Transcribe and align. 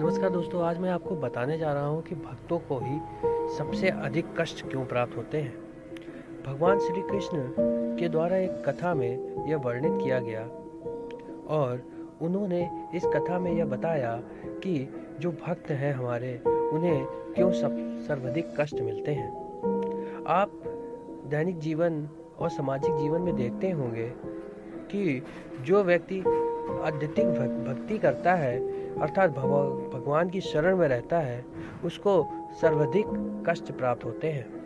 नमस्कार 0.00 0.30
दोस्तों, 0.30 0.62
आज 0.62 0.78
मैं 0.78 0.90
आपको 0.90 1.16
बताने 1.16 1.58
जा 1.58 1.72
रहा 1.72 1.86
हूँ 1.86 2.02
कि 2.02 2.14
भक्तों 2.14 2.58
को 2.58 2.78
ही 2.78 2.98
सबसे 3.56 3.88
अधिक 3.88 4.26
कष्ट 4.40 4.70
क्यों 4.70 4.84
प्राप्त 4.86 5.16
होते 5.16 5.38
हैं। 5.38 5.54
भगवान 6.46 6.78
श्री 6.78 7.02
कृष्ण 7.02 7.38
के 7.98 8.08
द्वारा 8.08 8.36
एक 8.36 8.50
कथा 8.50 8.94
में 8.94 9.46
यह 9.48 9.56
वर्णित 9.56 9.92
किया 10.02 10.20
गया 10.20 10.42
और 11.56 11.82
उन्होंने 12.22 12.88
इस 12.94 13.04
कथा 13.04 13.38
में 13.38 13.52
यह 13.52 13.64
बताया 13.64 14.16
कि 14.46 14.94
जो 15.20 15.32
भक्त 15.32 15.70
हैं 15.70 15.94
हमारे, 15.94 16.40
उन्हें 16.46 17.04
क्यों 17.06 17.52
सब, 17.52 17.76
सर्वाधिक 18.08 18.54
कष्ट 18.60 18.80
मिलते 18.80 19.14
हैं। 19.14 19.30
आप 20.26 20.50
दैनिक 21.26 21.58
जीवन 21.58 22.08
और 22.38 22.48
सामाजिक 22.48 22.94
जीवन 22.94 23.20
में 23.20 23.36
देखते 23.36 23.70
होंगे 23.70 24.12
कि 24.90 25.22
जो 25.60 25.82
व्यक्ति 25.82 26.18
अत्यधिक 26.18 27.26
भक्ति 27.68 27.98
करता 27.98 28.34
है 28.34 28.73
अर्थात 29.00 29.30
भगवान 29.30 30.30
की 30.30 30.40
शरण 30.40 30.76
में 30.76 30.88
रहता 30.88 31.18
है, 31.18 31.44
उसको 31.84 32.28
सर्वाधिक 32.60 33.06
कष्ट 33.48 33.72
प्राप्त 33.72 34.04
होते 34.04 34.28
हैं। 34.28 34.64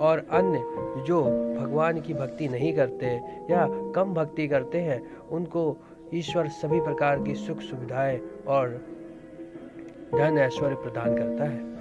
और 0.00 0.26
अन्य 0.30 0.58
जो 1.02 1.22
भगवान 1.60 2.00
की 2.00 2.14
भक्ति 2.14 2.48
नहीं 2.48 2.74
करते 2.74 3.06
या 3.50 3.92
कम 3.94 4.14
भक्ति 4.14 4.48
करते 4.48 4.80
हैं, 4.80 5.16
उनको 5.30 5.76
ईश्वर 6.14 6.48
सभी 6.48 6.80
प्रकार 6.80 7.22
की 7.22 7.34
सुख 7.34 7.60
सुविधाएँ 7.60 8.20
और 8.48 8.68
धन 10.14 10.38
ऐश्वर्य 10.38 10.74
प्रदान 10.74 11.16
करता 11.16 11.44
है। 11.44 11.72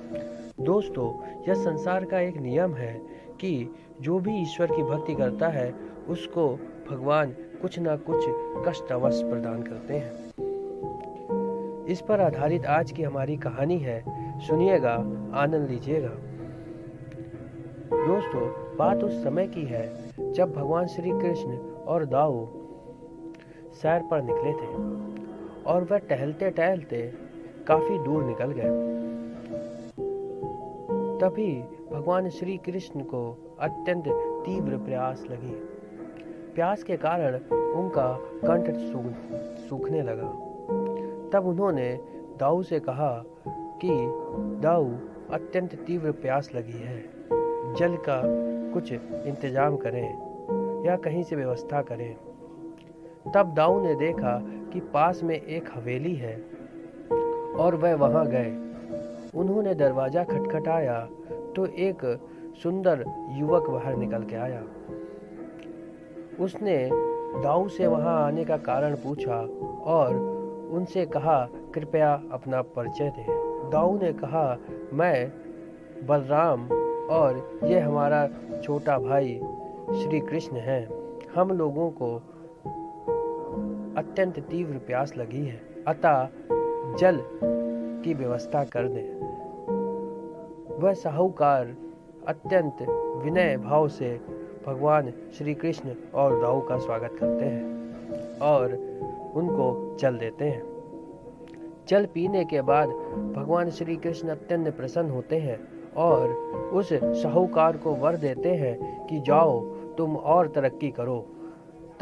दोस्तों, 0.65 1.41
यह 1.47 1.53
संसार 1.53 2.05
का 2.05 2.19
एक 2.19 2.37
नियम 2.37 2.73
है 2.73 3.01
कि 3.41 3.75
जो 4.01 4.19
भी 4.19 4.41
ईश्वर 4.41 4.67
की 4.67 4.83
भक्ति 4.83 5.15
करता 5.15 5.47
है, 5.47 5.75
उसको 6.09 6.59
भगवान 6.91 7.31
कुछ 7.61 7.79
ना 7.79 7.95
कुछ 7.95 8.25
कष्ट 8.67 8.91
अवश्य 8.91 9.29
प्रदान 9.29 9.63
करते 9.63 9.93
हैं। 9.93 10.30
इस 11.91 12.01
पर 12.01 12.21
आधारित 12.21 12.65
आज 12.65 12.91
की 12.91 13.03
हमारी 13.03 13.37
कहानी 13.37 13.77
है। 13.77 14.03
सुनिएगा, 14.39 14.93
आनंद 15.33 15.69
लीजिएगा। 15.69 16.09
दोस्तों, 18.07 18.75
बात 18.77 19.03
उस 19.03 19.23
समय 19.23 19.47
की 19.47 19.61
है 19.61 19.93
जब 20.31 20.53
भगवान 20.53 20.87
श्री 20.87 21.11
कृष्ण 21.11 21.57
और 21.59 22.05
दाऊ 22.05 22.45
सैर 23.73 24.01
पर 24.01 24.21
निकले 24.21 24.51
थे 24.51 24.75
और 25.63 25.83
वह 25.83 25.97
टहलते 25.97 26.49
टहलते 26.49 27.13
काफ़ी 27.67 27.99
दूर 27.99 28.23
निकल 28.23 28.51
गए। 28.51 28.69
तभी 31.19 31.63
भगवान 31.91 32.29
श्री 32.29 32.57
कृष्ण 32.57 32.99
को 32.99 33.37
अत्यंत 33.59 34.03
तीव्र 34.45 34.77
प्यास 34.77 35.25
लगी। 35.31 35.51
प्यास 36.55 36.83
के 36.83 36.97
कारण 36.97 37.35
उनका 37.73 38.19
कंठ 38.21 38.75
सूखने 39.59 40.01
लगा। 40.01 40.50
तब 41.33 41.47
उन्होंने 41.47 41.99
दाऊ 42.39 42.63
से 42.63 42.79
कहा 42.79 43.23
कि, 43.81 43.89
दाऊ, 44.61 44.89
अत्यंत 45.31 45.75
तीव्र 45.75 46.11
प्यास 46.11 46.49
लगी 46.55 46.79
है। 46.79 47.01
जल 47.73 47.95
का 47.95 48.21
कुछ 48.73 48.93
इंतज़ाम 48.93 49.77
करें 49.77 50.85
या 50.85 50.95
कहीं 50.95 51.23
से 51.23 51.35
व्यवस्था 51.35 51.81
करें। 51.81 52.15
तब 53.33 53.53
दाऊ 53.53 53.81
ने 53.81 53.95
देखा 53.95 54.41
कि 54.73 54.79
पास 54.79 55.23
में 55.23 55.41
एक 55.41 55.69
हवेली 55.73 56.15
है 56.15 56.35
और 57.59 57.75
वह 57.75 57.95
वहाँ 57.95 58.25
गए। 58.27 58.51
उन्होंने 59.35 59.75
दरवाज़ा 59.75 60.23
खटखटाया 60.23 61.09
तो 61.55 61.65
एक 61.65 62.19
सुंदर 62.63 63.05
युवक 63.31 63.69
बाहर 63.69 63.95
निकल 63.95 64.23
के 64.23 64.35
आया। 64.35 64.63
उसने 66.39 66.89
दाऊ 67.43 67.67
से 67.67 67.87
वहाँ 67.87 68.27
आने 68.27 68.45
का 68.45 68.57
कारण 68.57 68.95
पूछा 68.95 69.37
और 69.85 70.30
उनसे 70.71 71.05
कहा, 71.05 71.49
कृपया 71.73 72.23
अपना 72.31 72.61
परिचय 72.61 73.09
दें। 73.09 73.69
दाऊ 73.71 73.99
ने 73.99 74.13
कहा, 74.13 74.57
मैं 74.93 75.33
बलराम 76.07 76.67
और 77.11 77.59
ये 77.63 77.79
हमारा 77.79 78.29
छोटा 78.63 78.99
भाई 78.99 79.41
श्री 80.01 80.19
कृष्ण 80.19 80.55
है। 80.55 80.89
हम 81.35 81.49
लोगों 81.49 81.89
को 81.89 82.15
अत्यंत 83.97 84.39
तीव्र 84.39 84.77
प्यास 84.77 85.17
लगी 85.17 85.45
है। 85.45 85.61
अतः 85.87 86.27
जल 86.97 87.21
की 88.03 88.13
व्यवस्था 88.13 88.63
कर 88.63 88.87
दें। 88.87 89.21
वह 90.79 90.93
साहूकार 90.93 91.75
अत्यंत 92.27 92.75
विनय 93.25 93.57
भाव 93.57 93.87
से 93.87 94.21
भगवान 94.67 95.13
श्री 95.37 95.53
कृष्ण 95.53 95.93
और 96.15 96.41
दाऊ 96.41 96.61
का 96.61 96.77
स्वागत 96.77 97.11
करते 97.19 97.45
हैं 97.45 97.63
और 98.39 98.65
उनको 99.35 99.97
जल 99.99 100.17
देते 100.17 100.45
हैं। 100.45 100.70
जल 101.87 102.05
पीने 102.05 102.43
के 102.45 102.61
बाद 102.61 102.89
भगवान 103.35 103.69
श्री 103.69 103.95
कृष्ण 103.95 104.29
अत्यंत 104.29 104.67
प्रसन्न 104.77 105.09
होते 105.09 105.37
हैं 105.37 105.59
और 105.97 106.29
उस 106.73 106.89
साहूकार 106.93 107.77
को 107.77 107.93
वर 107.95 108.15
देते 108.15 108.49
हैं 108.49 109.07
कि 109.07 109.19
जाओ, 109.19 109.59
तुम 109.97 110.15
और 110.15 110.47
तरक्की 110.47 110.89
करो, 110.91 111.19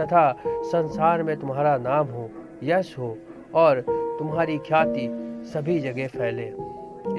तथा 0.02 0.32
संसार 0.46 1.24
में 1.24 1.36
तुम्हारा 1.40 1.78
नाम 1.78 2.08
हो, 2.08 2.30
यश 2.64 2.98
हो, 3.00 3.16
और 3.56 3.82
तुम्हारी 4.20 4.58
ख्याति 4.58 5.08
सभी 5.54 5.80
जगह 5.80 6.08
फैले। 6.08 6.48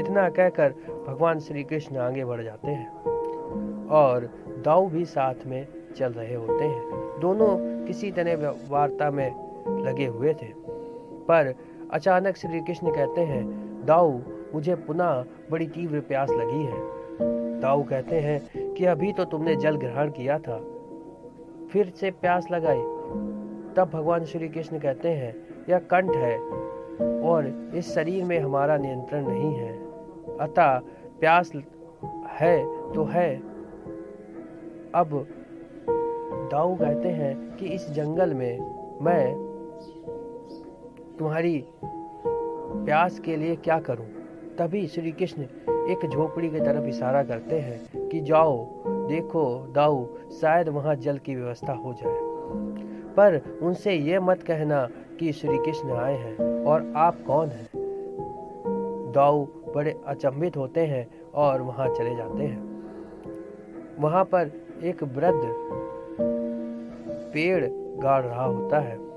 इतना 0.01 0.29
कहकर 0.29 0.75
भगवान 1.09 1.39
श्री 1.39 1.65
कृष्ण 1.65 1.97
आगे 1.97 2.25
बढ़ 2.25 2.43
जाते 2.43 2.71
हैं 2.71 3.89
और 3.91 4.29
दाऊ 4.65 4.89
भी 4.89 5.05
साथ 5.05 5.47
में 5.47 5.67
चल 5.97 6.13
रहे 6.13 6.35
होते 6.35 6.65
हैं। 6.65 7.21
दोनों 7.21 7.49
किसी 7.87 8.11
तरह 8.11 8.55
वार्ता 8.69 9.11
में 9.11 9.31
लगे 9.85 10.07
हुए 10.07 10.35
थे, 10.35 10.53
पर 11.29 11.55
अचानक 11.93 12.37
श्री 12.37 12.61
कृष्ण 12.61 12.95
कहते 12.95 13.21
हैं, 13.21 13.47
दाऊ, 13.87 14.19
मुझे 14.55 14.75
पुनः 14.75 15.25
बड़ी 15.51 15.67
तीव्र 15.67 16.01
प्यास 16.01 16.31
लगी 16.31 16.65
है। 16.65 17.01
दाऊ 17.61 17.83
कहते 17.83 18.17
हैं 18.17 18.75
कि 18.75 18.85
अभी 18.85 19.13
तो 19.13 19.25
तुमने 19.25 19.57
जल 19.57 19.77
ग्रहण 19.77 20.11
किया 20.11 20.39
था। 20.39 20.65
फिर 21.73 21.87
से 21.87 22.11
प्यास 22.11 22.51
लगाई। 22.51 22.81
तब 23.77 23.91
भगवान 23.95 24.25
श्री 24.25 24.49
कृष्ण 24.49 24.79
कहते 24.79 25.09
हैं, 25.09 25.35
यह 25.69 25.79
कंठ 25.79 26.17
है 26.17 26.39
और 27.21 27.71
इस 27.75 27.95
शरीर 27.95 28.25
में 28.25 28.41
हमारा 28.41 28.77
नियंत्रण 28.77 29.29
नहीं 29.29 29.55
है। 29.55 29.73
अतः 30.41 30.79
प्यास 31.21 31.53
है 32.27 32.65
तो 32.93 33.05
है। 33.05 33.37
अब 34.95 35.27
दाऊ 36.53 36.77
कहते 36.77 37.09
हैं 37.09 37.57
कि 37.57 37.67
इस 37.67 37.91
जंगल 37.91 38.35
में 38.35 38.59
मैं 39.03 39.50
तुम्हारी 41.21 41.65
प्यास 42.85 43.19
के 43.19 43.37
लिए 43.37 43.57
क्या 43.57 43.79
करूँ? 43.79 44.07
तभी 44.59 44.87
श्री 44.87 45.13
कृष्ण 45.13 45.43
एक 45.69 46.09
झोपड़ी 46.09 46.51
की 46.51 46.61
तरफ़ 46.61 46.85
इशारा 46.85 47.23
करते 47.23 47.59
हैं 47.59 48.09
कि 48.09 48.21
जाओ, 48.21 48.67
देखो, 48.87 49.67
दाऊ, 49.73 50.07
शायद 50.41 50.69
वहाँ 50.69 50.95
जल 50.95 51.19
की 51.19 51.35
व्यवस्था 51.35 51.73
हो 51.73 51.93
जाए। 51.93 52.19
पर 53.15 53.59
उनसे 53.63 53.93
ये 53.93 54.21
मत 54.21 54.43
कहना 54.43 54.89
कि 55.21 55.33
श्री 55.33 55.59
कृष्ण 55.59 55.91
आए 55.91 56.17
हैं 56.17 56.65
और 56.65 56.93
आप 56.97 57.17
कौन 57.27 57.49
हैं? 57.49 57.69
दाऊ 59.15 59.47
बड़े 59.75 60.01
अचंभित 60.07 60.57
होते 60.57 60.81
हैं 60.81 61.09
और 61.35 61.63
वहाँ 61.63 61.89
चले 61.89 62.17
जाते 62.17 62.43
हैं। 62.43 62.83
वहाँ 63.99 64.25
पर 64.25 64.51
एक 64.83 65.03
वृद्ध 65.03 65.43
पेड़ 67.35 67.67
गाड़ 68.01 68.23
रहा 68.23 68.45
होता 68.45 68.79
है। 68.79 69.10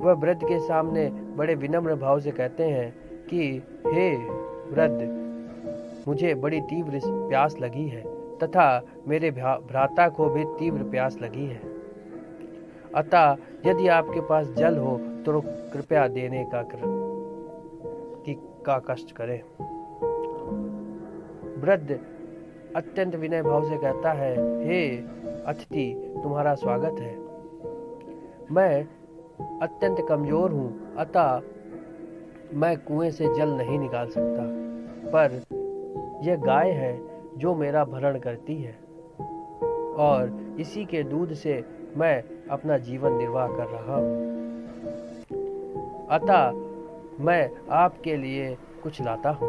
वह 0.00 0.12
वृद्ध 0.12 0.44
के 0.44 0.58
सामने 0.58 1.10
बड़े 1.10 1.54
विनम्र 1.54 1.94
भाव 1.94 2.20
से 2.20 2.30
कहते 2.30 2.64
हैं 2.64 2.94
कि, 3.26 3.62
हे 3.86 4.16
वृद्ध 4.70 5.00
मुझे 6.08 6.34
बड़ी 6.34 6.60
तीव्र 6.60 7.00
प्यास 7.04 7.56
लगी 7.60 7.88
है, 7.88 8.02
तथा 8.38 8.82
मेरे 9.08 9.30
भ्राता 9.30 10.08
को 10.08 10.28
भी 10.28 10.44
तीव्र 10.44 10.82
प्यास 10.82 11.18
लगी 11.22 11.46
है। 11.46 11.60
अतः 12.94 13.36
यदि 13.66 13.88
आपके 13.88 14.20
पास 14.20 14.46
जल 14.46 14.76
हो 14.76 15.00
तो 15.26 15.40
कृपया 15.46 16.08
देने 16.08 16.44
का 16.44 16.62
कर, 16.62 16.98
का 18.66 18.78
कष्ट 18.78 19.12
करें। 19.12 19.40
वृद्ध 21.60 21.98
अत्यंत 22.76 23.14
विनय 23.14 23.42
भाव 23.42 23.68
से 23.68 23.76
कहता 23.76 24.12
है, 24.12 24.32
हे 24.64 24.96
अतिथि, 25.46 26.14
तुम्हारा 26.22 26.54
स्वागत 26.54 27.00
है। 27.00 27.18
मैं 28.52 28.88
अत्यंत 29.40 30.06
कमज़ोर 30.08 30.50
हूँ, 30.50 30.94
अतः 30.96 31.40
मैं 32.54 32.76
कुएँ 32.76 33.10
से 33.10 33.34
जल 33.34 33.48
नहीं 33.48 33.78
निकाल 33.78 34.08
सकता। 34.08 34.42
पर 35.10 35.42
यह 36.22 36.36
गाय 36.36 36.70
है 36.70 37.00
जो 37.38 37.54
मेरा 37.54 37.84
भरण 37.84 38.18
करती 38.18 38.62
है, 38.62 38.72
और 39.96 40.56
इसी 40.60 40.84
के 40.84 41.02
दूध 41.02 41.32
से 41.32 41.64
मैं 41.96 42.24
अपना 42.50 42.78
जीवन 42.78 43.12
निर्वाह 43.12 43.48
कर 43.48 43.66
रहा 43.66 43.96
हूँ। 43.96 44.28
अतः 46.08 46.50
मैं 47.24 47.50
आपके 47.70 48.16
लिए 48.16 48.56
कुछ 48.82 49.02
लाता 49.02 49.30
हूँ। 49.30 49.48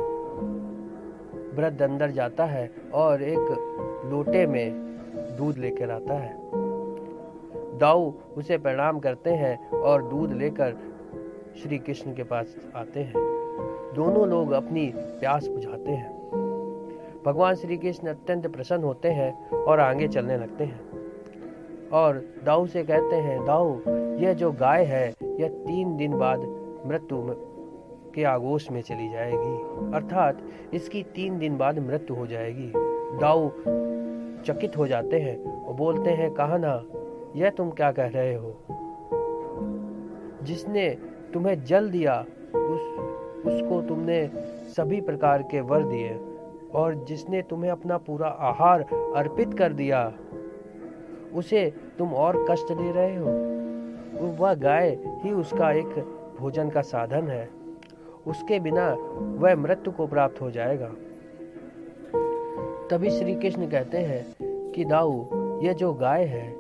वृद्ध 1.56 1.82
अंदर 1.82 2.12
जाता 2.12 2.46
है 2.46 2.72
और 2.94 3.22
एक 3.22 4.06
लोटे 4.06 4.48
में 4.48 4.72
दूध 5.38 5.58
लेकर 5.58 5.92
आता 5.92 6.14
है। 6.14 6.59
दाऊ 7.80 8.14
उसे 8.38 8.58
प्रणाम 8.58 9.00
करते 9.00 9.30
हैं 9.30 9.70
और 9.70 10.04
दूध 10.04 10.34
लेकर 10.34 10.76
श्री 11.64 11.78
कृष्ण 11.78 12.14
के 12.14 12.24
पास 12.24 12.58
आते 12.76 13.00
हैं। 13.00 13.14
दोनों 13.96 14.28
लोग 14.28 14.52
अपनी 14.52 14.94
प्यास 14.96 15.48
बुझाते 15.48 15.92
हैं। 15.92 16.20
भगवान 17.26 17.56
श्री 17.56 17.78
कृष्ण 17.78 18.08
अत्यंत 18.08 18.48
प्रसन्न 18.48 18.84
होते 18.84 19.08
हैं 19.08 19.50
और 19.50 19.80
आगे 19.80 20.08
चलने 20.08 20.38
लगते 20.38 20.64
हैं। 20.64 20.82
और 21.94 22.26
दाऊ 22.46 22.66
से 22.66 22.84
कहते 22.84 23.16
हैं, 23.16 23.46
दाऊ, 23.46 23.80
यह 24.18 24.34
जो 24.34 24.52
गाय 24.52 24.84
है, 24.84 25.14
यह 25.24 25.48
तीन 25.48 25.98
दिन 25.98 26.18
बाद 26.18 26.40
मृत्यु 26.86 27.18
के 28.16 28.24
आगोश 28.24 28.72
में 28.72 28.82
चली 28.82 29.10
जाएगी। 29.10 29.58
अर्थात, 29.96 30.38
इसकी 30.74 31.04
तीन 31.04 31.40
दिन 31.40 31.58
बाद 31.58 31.80
मृत्यु 31.80 32.16
हो 32.16 32.28
जाएगी। 32.28 32.74
दाऊ 33.20 33.50
चकित 34.44 34.78
हो 34.78 34.88
जाते 34.88 35.20
हैं 35.20 35.66
और 35.66 35.74
बोलते 35.74 36.10
हैं, 36.10 36.32
कहा 36.32 36.58
ना 36.58 36.84
यह 37.36 37.50
तुम 37.50 37.70
क्या 37.70 37.92
कह 37.92 38.08
रहे 38.08 38.36
हो? 38.36 38.56
जिसने 40.44 40.90
तुम्हें 41.34 41.64
जल 41.64 41.90
दिया, 41.90 42.26
उस, 42.56 42.82
उसको 43.46 43.82
तुमने 43.82 44.32
सभी 44.78 45.02
प्रकार 45.02 45.42
के 45.42 45.62
वर 45.62 45.84
दिए, 45.84 46.20
और 46.74 46.96
जिसने 46.96 47.42
तुम्हें 47.42 47.72
अपना 47.72 47.98
पूरा 47.98 48.28
आहार 48.28 48.82
अर्पित 49.16 49.54
कर 49.54 49.74
दिया, 49.74 50.14
उसे 51.34 51.74
तुम 51.98 52.14
और 52.14 52.46
कष्ट 52.50 52.74
दे 52.74 52.92
रहे 52.92 53.16
हो? 53.16 53.60
वह 54.44 54.54
गाय 54.54 55.00
ही 55.06 55.32
उसका 55.32 55.72
एक 55.72 56.06
भोजन 56.40 56.70
का 56.70 56.82
साधन 56.82 57.28
है। 57.28 57.50
उसके 58.28 58.60
बिना 58.60 58.98
वह 59.20 59.56
मृत्यु 59.56 59.94
को 59.94 60.08
प्राप्त 60.08 60.42
हो 60.42 60.52
जाएगा। 60.52 60.92
तभी 62.92 63.10
श्री 63.10 63.36
कृष्ण 63.36 63.70
कहते 63.70 63.98
हैं 63.98 64.36
कि 64.72 64.86
दाऊ, 64.86 65.26
यह 65.62 65.74
जो 65.74 65.94
गाय 65.94 66.24
है 66.24 66.59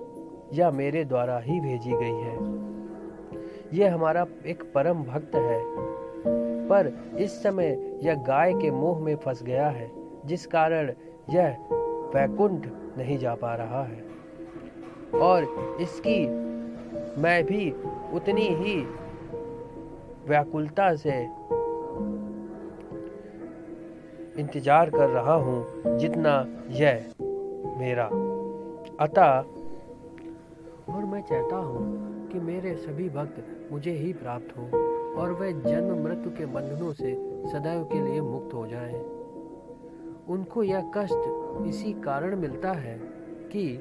यह 0.54 0.72
मेरे 0.72 1.06
द्वारा 1.06 1.40
ही 1.40 1.60
भेजी 1.60 1.92
गई 1.92 2.22
है। 2.22 2.38
यह 3.74 3.94
हमारा 3.94 4.26
एक 4.46 4.64
परम 4.76 5.04
भक्त 5.04 5.36
है। 5.36 5.64
पर 6.68 7.16
इस 7.20 7.44
समय 7.44 8.00
यह 8.04 8.14
गाय 8.16 8.54
के 8.54 8.72
मोह 8.72 9.00
में 9.00 9.16
फंस 9.16 9.44
गया 9.44 9.70
है, 9.70 9.92
जिस 10.26 10.46
कारण 10.48 10.92
यह 11.30 11.58
वैकुंठ 12.16 12.66
नहीं 12.98 13.18
जा 13.18 13.36
पा 13.36 13.56
रहा 13.56 13.84
है। 13.84 14.04
और 15.20 15.44
इसकी 15.82 16.28
मैं 17.22 17.44
भी 17.44 17.76
उतनी 18.14 18.48
ही 18.48 18.88
व्याकुलता 20.28 20.96
से 20.96 21.24
इंतज़ार 24.40 24.90
कर 24.90 25.10
रहा 25.10 25.34
हूँ, 25.34 25.66
जितना 25.98 26.48
यह 26.70 27.06
मेरा। 27.78 28.06
अतः 29.00 29.59
और 30.90 31.06
मैं 31.06 31.22
चाहता 31.22 31.56
हूँ 31.56 32.10
कि 32.30 32.40
मेरे 32.40 32.76
सभी 32.76 33.10
भक्त 33.10 33.70
मुझे 33.72 33.92
ही 33.92 34.14
प्राप्त 34.14 34.58
हो 34.58 34.64
और 35.22 35.32
वह 35.32 35.52
जन्म 35.52 36.04
मृत्यु 36.04 36.32
के 36.32 36.46
बंधनों 36.46 36.94
से 36.94 37.14
सदैव 37.50 37.84
के 37.84 38.02
लिए 38.02 38.22
मुक्त 38.22 38.54
हो 38.54 38.68
जाएँ। 38.68 39.00
उनको 40.30 40.64
यह 40.64 40.92
कष्ट 40.98 41.66
इसी 41.68 41.94
कारण 41.94 42.36
मिलता 42.36 42.72
है 42.72 42.98
कि 43.52 43.78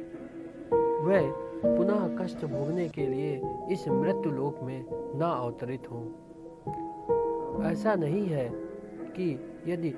वह 0.74 1.30
पुनः 1.76 2.24
कष्ट 2.24 2.44
भोगने 2.44 2.88
के 2.88 3.06
लिए 3.06 3.42
इस 3.70 3.88
मृत्यु 3.88 4.32
लोक 4.32 4.62
में 4.62 4.84
न 5.16 5.20
अवतरित 5.22 5.90
हो 5.90 6.02
ऐसा 7.64 7.94
नहीं 7.94 8.26
है 8.26 8.48
कि 9.16 9.40
यदि 9.66 9.90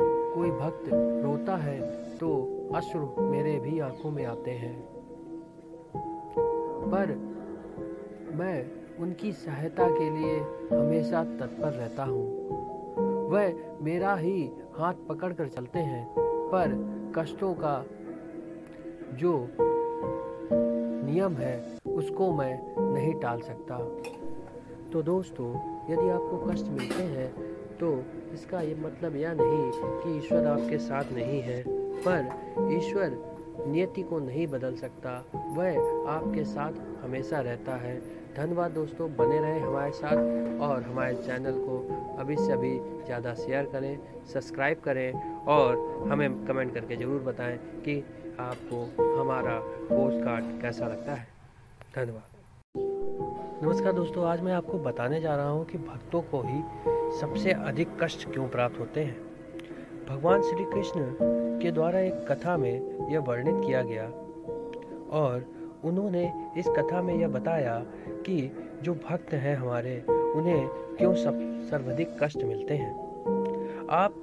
कोई 0.00 0.50
भक्त 0.50 0.90
रोता 1.24 1.56
है 1.56 1.80
तो 2.16 2.30
अश्रु 2.74 3.22
मेरे 3.22 3.58
भी 3.58 3.80
आँखों 3.80 4.10
में 4.10 4.24
आते 4.24 4.50
हैं 4.50 4.95
पर 6.86 7.14
मैं 8.34 8.56
उनकी 9.00 9.32
सहायता 9.34 9.88
के 9.90 10.10
लिए 10.10 10.38
हमेशा 10.72 11.22
तत्पर 11.38 11.72
रहता 11.72 12.04
हूँ। 12.04 13.28
वह 13.30 13.54
मेरा 13.82 14.14
ही 14.14 14.50
हाथ 14.78 14.94
पकड़कर 15.08 15.48
चलते 15.48 15.78
हैं, 15.80 16.06
पर 16.52 16.74
कष्टों 17.16 17.52
का 17.54 17.84
जो 19.14 19.32
नियम 20.52 21.32
है, 21.32 21.56
उसको 21.86 22.32
मैं 22.32 22.54
नहीं 22.92 23.14
टाल 23.20 23.40
सकता। 23.40 23.78
तो 24.92 25.02
दोस्तों, 25.02 25.48
यदि 25.90 26.08
आपको 26.08 26.36
कष्ट 26.46 26.68
मिलते 26.68 27.02
हैं 27.04 27.30
तो 27.76 27.88
इसका 28.34 28.60
ये 28.60 28.74
मतलब 28.74 29.16
यह 29.16 29.32
नहीं 29.32 29.70
कि 29.74 30.16
ईश्वर 30.18 30.46
आपके 30.46 30.78
साथ 30.78 31.12
नहीं 31.12 31.40
है, 31.42 31.62
पर 32.06 32.72
ईश्वर 32.72 33.18
नियति 33.58 34.02
को 34.02 34.18
नहीं 34.18 34.46
बदल 34.46 34.74
सकता। 34.74 35.10
वह 35.34 35.76
आपके 36.10 36.44
साथ 36.44 36.72
हमेशा 37.04 37.40
रहता 37.40 37.76
है। 37.76 37.96
धन्यवाद 38.36 38.70
दोस्तों, 38.70 39.08
बने 39.16 39.38
रहें 39.38 39.60
हमारे 39.60 39.92
साथ 39.92 40.60
और 40.60 40.82
हमारे 40.82 41.14
चैनल 41.14 41.58
को 41.58 41.78
अभी 42.18 42.36
से 42.36 42.52
अभी 42.52 42.78
ज़्यादा 43.04 43.34
शेयर 43.34 43.64
करें, 43.64 43.98
सब्सक्राइब 44.32 44.80
करें 44.80 45.12
और 45.44 45.76
हमें 46.10 46.46
कमेंट 46.46 46.74
करके 46.74 46.96
ज़रूर 46.96 47.20
बताएँ 47.20 47.56
कि 47.56 47.98
आपको 48.40 48.84
हमारा 49.20 49.58
पोस्ट 49.62 50.24
कार्ड 50.24 50.60
कैसा 50.62 50.86
लगता 50.86 51.12
है। 51.12 51.28
धन्यवाद। 51.96 52.32
नमस्कार 53.64 53.92
दोस्तों, 53.92 54.24
आज 54.24 54.40
मैं 54.40 54.52
आपको 54.52 54.78
बताने 54.78 55.20
जा 55.20 55.36
रहा 55.36 55.48
हूँ 55.48 55.64
कि 55.64 55.78
भक्तों 55.78 56.20
को 56.22 56.42
ही 56.42 56.62
सबसे 57.20 57.52
अधिक 57.52 57.88
कष्ट 58.02 58.32
क्यों 58.32 58.48
प्राप्त 58.48 58.80
होते 58.80 59.04
हैं? 59.04 59.25
भगवान 60.08 60.42
श्री 60.42 60.64
कृष्ण 60.64 61.14
के 61.62 61.72
द्वारा 61.72 62.00
एक 62.00 62.14
कथा 62.32 62.56
में 62.56 63.08
यह 63.10 63.20
वर्णित 63.20 63.54
किया 63.66 63.82
गया। 63.82 64.04
और 65.10 65.44
उन्होंने 65.84 66.50
इस 66.58 66.68
कथा 66.68 67.02
में 67.02 67.14
यह 67.14 67.28
बताया 67.28 67.86
कि 68.08 68.56
जो 68.82 68.94
भक्त 68.94 69.32
हैं 69.32 69.56
हमारे, 69.56 70.04
उन्हें 70.10 70.68
क्यों 70.68 71.14
सब, 71.14 71.60
सर्वाधिक 71.70 72.16
कष्ट 72.22 72.42
मिलते 72.42 72.74
हैं? 72.74 72.94
आप 73.90 74.14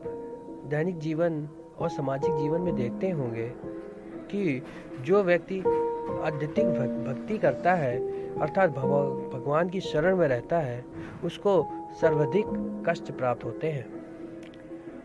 दैनिक 0.67 0.99
जीवन 0.99 1.49
और 1.79 1.89
सामाजिक 1.89 2.35
जीवन 2.35 2.61
में 2.61 2.75
देखते 2.75 3.09
होंगे 3.09 3.49
कि 4.31 4.63
जो 5.01 5.23
व्यक्ति 5.23 5.59
अत्यधिक 6.23 6.65
भक्ति 7.07 7.37
करता 7.37 7.73
है, 7.73 7.99
अर्थात 8.39 8.69
भगवान 8.69 9.69
की 9.69 9.81
शरण 9.81 10.15
में 10.15 10.27
रहता 10.27 10.59
है, 10.59 10.85
उसको 11.23 11.67
सर्वाधिक 12.01 12.45
कष्ट 12.89 13.11
प्राप्त 13.11 13.45
होते 13.45 13.67
हैं। 13.67 14.02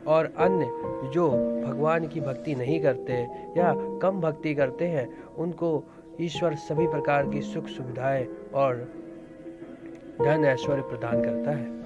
और 0.09 0.33
अन्य 0.39 0.65
जो 1.11 1.31
भगवान 1.67 2.09
की 2.09 2.21
भक्ति 2.21 2.55
नहीं 2.55 2.81
करते 2.81 3.13
या 3.57 3.99
कम 4.03 4.21
भक्ति 4.21 4.55
करते 4.55 4.85
हैं, 4.85 5.23
उनको 5.39 5.85
ईश्वर 6.21 6.55
सभी 6.55 6.87
प्रकार 6.87 7.29
की 7.29 7.41
सुख 7.41 7.67
सुविधाएँ 7.67 8.29
और 8.55 8.75
धन 10.23 10.45
ऐश्वर्य 10.45 10.83
प्रदान 10.83 11.25
करता 11.25 11.51
है। 11.51 11.79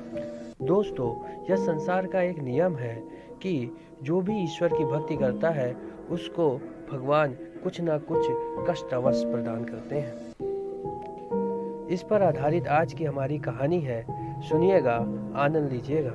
दोस्तों, 0.66 1.28
यह 1.50 1.56
संसार 1.56 2.06
का 2.06 2.23
एक 2.23 2.38
नियम 2.38 2.76
है 2.76 3.02
कि 3.42 3.76
जो 4.02 4.20
भी 4.20 4.42
ईश्वर 4.44 4.68
की 4.68 4.85
भक्ति 4.85 5.16
करता 5.16 5.50
है, 5.50 5.76
उसको 6.11 6.61
भगवान 6.92 7.32
कुछ 7.32 7.80
ना 7.80 7.99
कुछ 7.99 8.26
कष्ट 8.70 8.94
अवश्य 8.94 9.32
प्रदान 9.32 9.64
करते 9.64 9.97
हैं। 9.97 10.12
इस 11.87 12.02
पर 12.02 12.23
आधारित 12.23 12.68
आज 12.68 12.92
की 12.92 13.04
हमारी 13.04 13.38
कहानी 13.38 13.80
है। 13.80 14.06
सुनिएगा, 14.42 14.97
आनंद 15.37 15.73
लीजिएगा। 15.73 16.12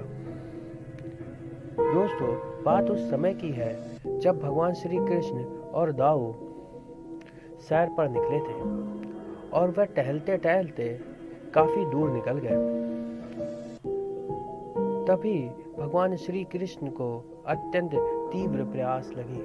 दोस्तों, 1.77 2.63
बात 2.63 2.91
उस 2.91 3.09
समय 3.09 3.33
की 3.33 3.49
है 3.49 3.97
जब 4.19 4.39
भगवान 4.39 4.73
श्री 4.73 4.97
कृष्ण 4.97 5.45
और 5.45 5.91
दाऊ 5.91 6.33
सैर 7.59 7.89
पर 7.97 8.09
निकले 8.09 8.39
थे 8.39 8.61
और 9.49 9.69
वह 9.69 9.85
टहलते 9.85 10.37
टहलते 10.37 10.99
काफ़ी 11.53 11.85
दूर 11.85 12.09
निकल 12.09 12.37
गए। 12.37 12.49
तभी 15.05 15.49
भगवान 15.79 16.15
श्री 16.15 16.43
कृष्ण 16.43 16.87
को 16.87 17.43
अत्यंत 17.47 17.91
तीव्र 18.33 18.63
प्यास 18.63 19.11
लगी। 19.17 19.41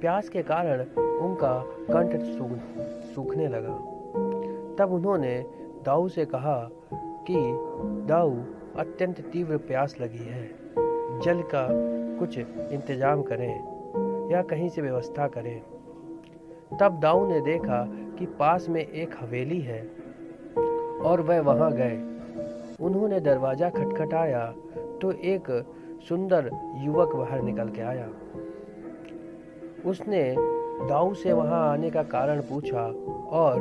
प्यास 0.00 0.28
के 0.28 0.42
कारण 0.42 0.80
उनका 1.02 1.64
कंठ 1.68 2.20
सूखने 3.14 3.48
लगा। 3.48 3.74
तब 4.78 4.92
उन्होंने 4.92 5.46
दाऊ 5.84 6.08
से 6.08 6.24
कहा 6.24 6.70
कि, 6.94 7.36
दाऊ, 8.06 8.34
अत्यंत 8.76 9.20
तीव्र 9.20 9.56
प्यास 9.56 10.00
लगी 10.00 10.24
है। 10.24 10.65
जल 11.22 11.42
का 11.44 11.66
कुछ 12.18 12.38
इंतज़ाम 12.38 13.22
करें 13.22 14.30
या 14.30 14.42
कहीं 14.42 14.68
से 14.68 14.82
व्यवस्था 14.82 15.26
करें। 15.28 15.60
तब 16.80 16.98
दाऊ 17.00 17.26
ने 17.28 17.40
देखा 17.40 17.84
कि 18.18 18.26
पास 18.38 18.68
में 18.68 18.80
एक 18.80 19.14
हवेली 19.20 19.60
है 19.60 19.80
और 21.04 21.20
वह 21.20 21.40
वहाँ 21.40 21.70
गए। 21.72 21.96
उन्होंने 22.80 23.20
दरवाज़ा 23.20 23.70
खटखटाया 23.70 24.44
तो 25.02 25.12
एक 25.12 25.50
सुंदर 26.08 26.50
युवक 26.76 27.14
बाहर 27.14 27.42
निकल 27.42 27.68
के 27.68 27.82
आया। 27.82 28.08
उसने 29.90 30.22
दाऊ 30.88 31.14
से 31.14 31.32
वहाँ 31.32 31.60
आने 31.72 31.90
का 31.90 32.02
कारण 32.04 32.40
पूछा 32.40 32.82
और 33.38 33.60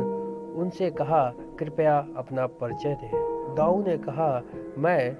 उनसे 0.57 0.89
कहा, 0.91 1.23
कृपया 1.59 1.97
अपना 2.17 2.45
परिचय 2.47 2.93
दें। 2.93 3.55
दाऊ 3.55 3.83
ने 3.83 3.97
कहा, 3.97 4.41
मैं 4.77 5.17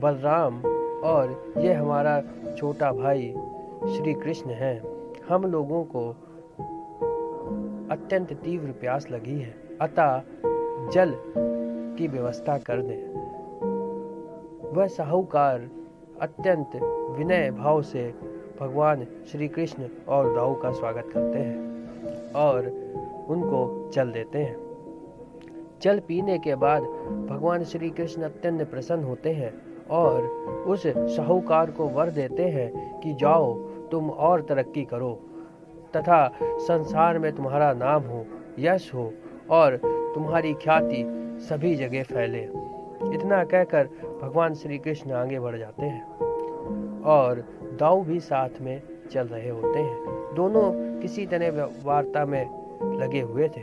बलराम 0.00 0.62
और 1.04 1.54
ये 1.58 1.72
हमारा 1.72 2.22
छोटा 2.58 2.92
भाई 2.92 3.34
श्री 3.96 4.14
कृष्ण 4.14 4.50
है। 4.50 4.82
हम 5.28 5.42
लोगों 5.42 5.84
को 5.84 6.10
अत्यंत 7.90 8.32
तीव्र 8.32 8.70
प्यास 8.70 9.10
लगी 9.10 9.38
है। 9.38 9.54
अतः 9.80 10.22
जल 10.90 11.14
की 11.98 12.08
व्यवस्था 12.08 12.58
कर 12.58 12.82
दें। 12.82 13.14
वह 14.72 14.86
साहूकार 14.86 15.68
अत्यंत 16.20 16.70
विनय 17.18 17.50
भाव 17.50 17.82
से 17.82 18.14
भगवान 18.60 19.06
श्री 19.32 19.48
कृष्ण 19.48 19.88
और 20.08 20.34
दाऊ 20.34 20.54
का 20.54 20.70
स्वागत 20.72 21.08
करते 21.12 21.38
हैं 21.38 21.56
और 22.32 22.60
उनको 23.28 23.90
जल 23.94 24.12
देते 24.12 24.38
हैं। 24.38 24.56
जल 25.82 25.98
पीने 25.98 26.38
के 26.38 26.54
बाद 26.54 26.82
भगवान 27.30 27.64
श्री 27.64 27.90
कृष्ण 27.90 28.22
अत्यंत 28.22 28.70
प्रसन्न 28.70 29.04
होते 29.04 29.30
हैं। 29.30 29.73
और 29.90 30.22
उस 30.66 30.82
साहूकार 30.86 31.70
को 31.70 31.88
वर 31.88 32.10
देते 32.10 32.42
हैं 32.42 33.00
कि 33.00 33.14
जाओ, 33.14 33.54
तुम 33.62 34.10
और 34.10 34.42
तरक्की 34.42 34.84
करो, 34.84 35.20
तथा 35.96 36.38
संसार 36.42 37.18
में 37.18 37.32
तुम्हारा 37.32 37.72
नाम 37.72 38.02
हो, 38.02 38.26
यश 38.58 38.94
हो, 38.94 39.12
और 39.50 39.76
तुम्हारी 40.14 40.54
ख्याति 40.54 41.04
सभी 41.40 41.74
जगह 41.74 42.02
फैले। 42.02 42.42
इतना 43.14 43.44
कहकर 43.44 43.88
भगवान 44.22 44.54
श्री 44.54 44.78
कृष्ण 44.78 45.12
आगे 45.12 45.40
बढ़ 45.40 45.58
जाते 45.58 45.86
हैं 45.86 46.04
और 47.02 47.44
दाऊ 47.80 48.02
भी 48.02 48.20
साथ 48.20 48.48
में 48.60 48.82
चल 49.12 49.26
रहे 49.26 49.48
होते 49.48 49.78
हैं। 49.78 50.04
दोनों 50.34 51.00
किसी 51.00 51.26
तरह 51.26 51.70
वार्ता 51.84 52.24
में 52.24 52.64
लगे 53.00 53.20
हुए 53.20 53.48
थे। 53.48 53.62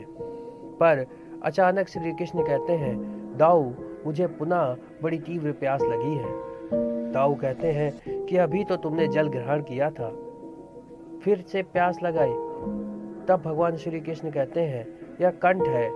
पर 0.79 1.05
अचानक 1.43 1.87
श्री 1.87 2.11
कृष्ण 2.11 2.43
कहते 2.43 2.73
हैं, 2.73 2.97
दाऊ, 3.37 3.71
मुझे 4.05 4.27
पुनः 4.27 4.75
बड़ी 5.03 5.19
तीव्र 5.19 5.51
प्यास 5.51 5.81
लगी 5.81 6.15
है। 6.15 6.51
दाऊ 7.11 7.35
कहते 7.35 7.67
हैं 7.67 8.25
कि 8.25 8.37
अभी 8.37 8.63
तो 8.63 8.75
तुमने 8.75 9.07
जल 9.07 9.27
ग्रहण 9.27 9.61
किया 9.61 9.89
था। 9.89 10.09
फिर 11.23 11.37
से 11.47 11.63
प्यास 11.63 11.99
लगाई। 12.03 12.33
तब 13.27 13.41
भगवान 13.45 13.75
श्री 13.75 13.99
कृष्ण 13.99 14.31
कहते 14.31 14.61
हैं, 14.61 14.87
यह 15.21 15.29
कंठ 15.29 15.67
है 15.67 15.91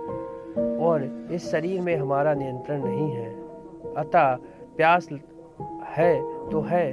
और 0.76 1.28
इस 1.30 1.50
शरीर 1.50 1.80
में 1.80 1.96
हमारा 1.96 2.34
नियंत्रण 2.34 2.84
नहीं 2.84 3.10
है। 3.10 3.34
अतः 3.94 4.36
प्यास 4.76 5.08
है 5.84 6.48
तो 6.50 6.60
है। 6.60 6.92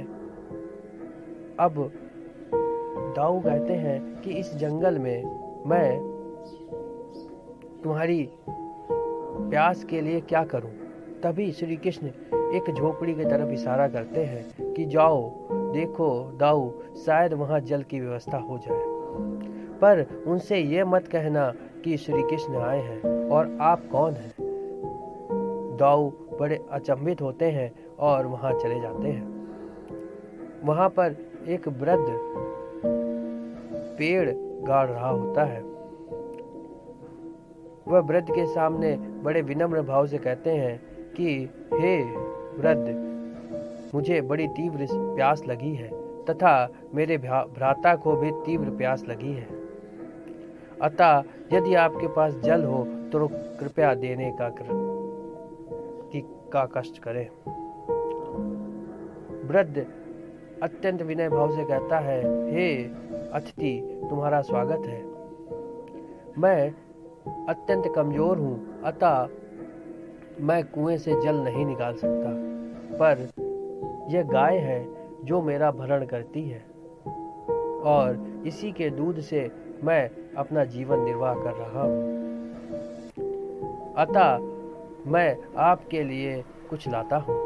अब 1.60 1.92
दाऊ 3.16 3.40
कहते 3.40 3.72
हैं 3.72 4.20
कि 4.20 4.30
इस 4.30 4.54
जंगल 4.56 4.98
में 4.98 5.24
मैं 5.66 5.98
तुम्हारी 7.84 8.30
प्यास 9.50 9.84
के 9.84 10.00
लिए 10.00 10.20
क्या 10.20 10.44
करूँ? 10.44 10.70
तभी 11.24 11.52
श्री 11.52 11.76
कृष्ण 11.76 12.06
एक 12.34 12.74
झोपड़ी 12.74 13.14
की 13.14 13.24
तरफ़ 13.24 13.48
इशारा 13.48 13.88
करते 13.88 14.24
हैं 14.24 14.72
कि 14.74 14.84
जाओ, 14.84 15.30
देखो 15.52 16.32
दाऊ 16.36 16.70
शायद 17.06 17.32
वहाँ 17.32 17.60
जल 17.60 17.82
की 17.82 18.00
व्यवस्था 18.00 18.38
हो 18.38 18.58
जाए। 18.58 18.84
पर 19.78 20.24
उनसे 20.26 20.58
ये 20.58 20.84
मत 20.84 21.08
कहना 21.08 21.52
कि 21.84 21.96
श्री 21.96 22.22
कृष्ण 22.22 22.56
आए 22.56 22.80
हैं 22.80 23.28
और 23.30 23.58
आप 23.60 23.88
कौन 23.92 24.12
हैं? 24.12 24.34
दाऊ 25.80 26.10
बड़े 26.10 26.64
अचंभित 26.70 27.22
होते 27.22 27.44
हैं 27.44 27.72
और 27.98 28.26
वहाँ 28.26 28.52
चले 28.52 28.80
जाते 28.80 29.08
हैं। 29.08 29.48
वहाँ 30.64 30.88
पर 30.88 31.16
एक 31.48 31.68
वृद्ध 31.68 32.06
पेड़ 33.98 34.30
गाड़ 34.66 34.88
रहा 34.88 35.10
होता 35.10 35.44
है। 35.44 35.62
वह 37.88 37.98
वृद्ध 37.98 38.30
के 38.30 38.46
सामने 38.46 38.96
बड़े 38.96 39.42
विनम्र 39.42 39.82
भाव 39.82 40.06
से 40.06 40.18
कहते 40.18 40.50
हैं 40.50 40.93
कि 41.16 41.34
हे 41.74 41.96
वृद्ध 42.58 43.02
मुझे 43.94 44.20
बड़ी 44.20 44.46
तीव्र 44.48 44.86
प्यास 44.92 45.42
लगी 45.48 45.74
है 45.74 45.90
तथा 46.24 46.54
मेरे 46.94 47.18
भ्राता 47.18 47.94
को 47.96 48.16
भी 48.16 48.30
तीव्र 48.46 48.70
प्यास 48.70 49.04
लगी 49.08 49.32
है। 49.32 49.48
अतः 50.82 51.22
यदि 51.52 51.74
आपके 51.74 52.06
पास 52.06 52.34
जल 52.34 52.64
हो 52.64 52.84
तो 53.12 53.26
कृपया 53.60 53.94
देने 53.94 54.30
का 54.30 54.48
कर, 54.48 54.68
का 56.52 56.64
कष्ट 56.74 56.98
करें। 56.98 57.26
वृद्ध 59.48 59.86
अत्यंत 60.62 61.02
विनय 61.02 61.28
भाव 61.28 61.54
से 61.56 61.64
कहता 61.64 61.98
है 61.98 62.20
हे 62.52 62.68
अतिथि 63.32 63.72
तुम्हारा 64.10 64.40
स्वागत 64.40 64.86
है। 64.86 65.02
मैं 66.38 66.70
अत्यंत 67.48 67.92
कमज़ोर 67.96 68.38
हूँ 68.38 68.82
अतः 68.82 69.28
मैं 70.40 70.64
कुएँ 70.64 70.96
से 70.96 71.22
जल 71.22 71.36
नहीं 71.36 71.66
निकाल 71.66 71.94
सकता, 71.94 72.30
पर 72.96 73.28
यह 74.10 74.22
गाय 74.22 74.58
है 74.58 74.88
जो 75.24 75.42
मेरा 75.42 75.70
भरण 75.70 76.06
करती 76.06 76.48
है। 76.48 76.64
और 77.82 78.42
इसी 78.46 78.72
के 78.72 78.90
दूध 78.90 79.20
से 79.20 79.50
मैं 79.84 80.10
अपना 80.36 80.64
जीवन 80.64 81.00
निर्वाह 81.00 81.34
कर 81.34 81.52
रहा 81.52 81.82
हूँ। 81.82 82.14
अतः 83.94 84.38
मैं 85.10 85.36
आपके 85.56 86.02
लिए 86.02 86.44
कुछ 86.70 86.88
लाता 86.88 87.16
हूँ। 87.16 87.36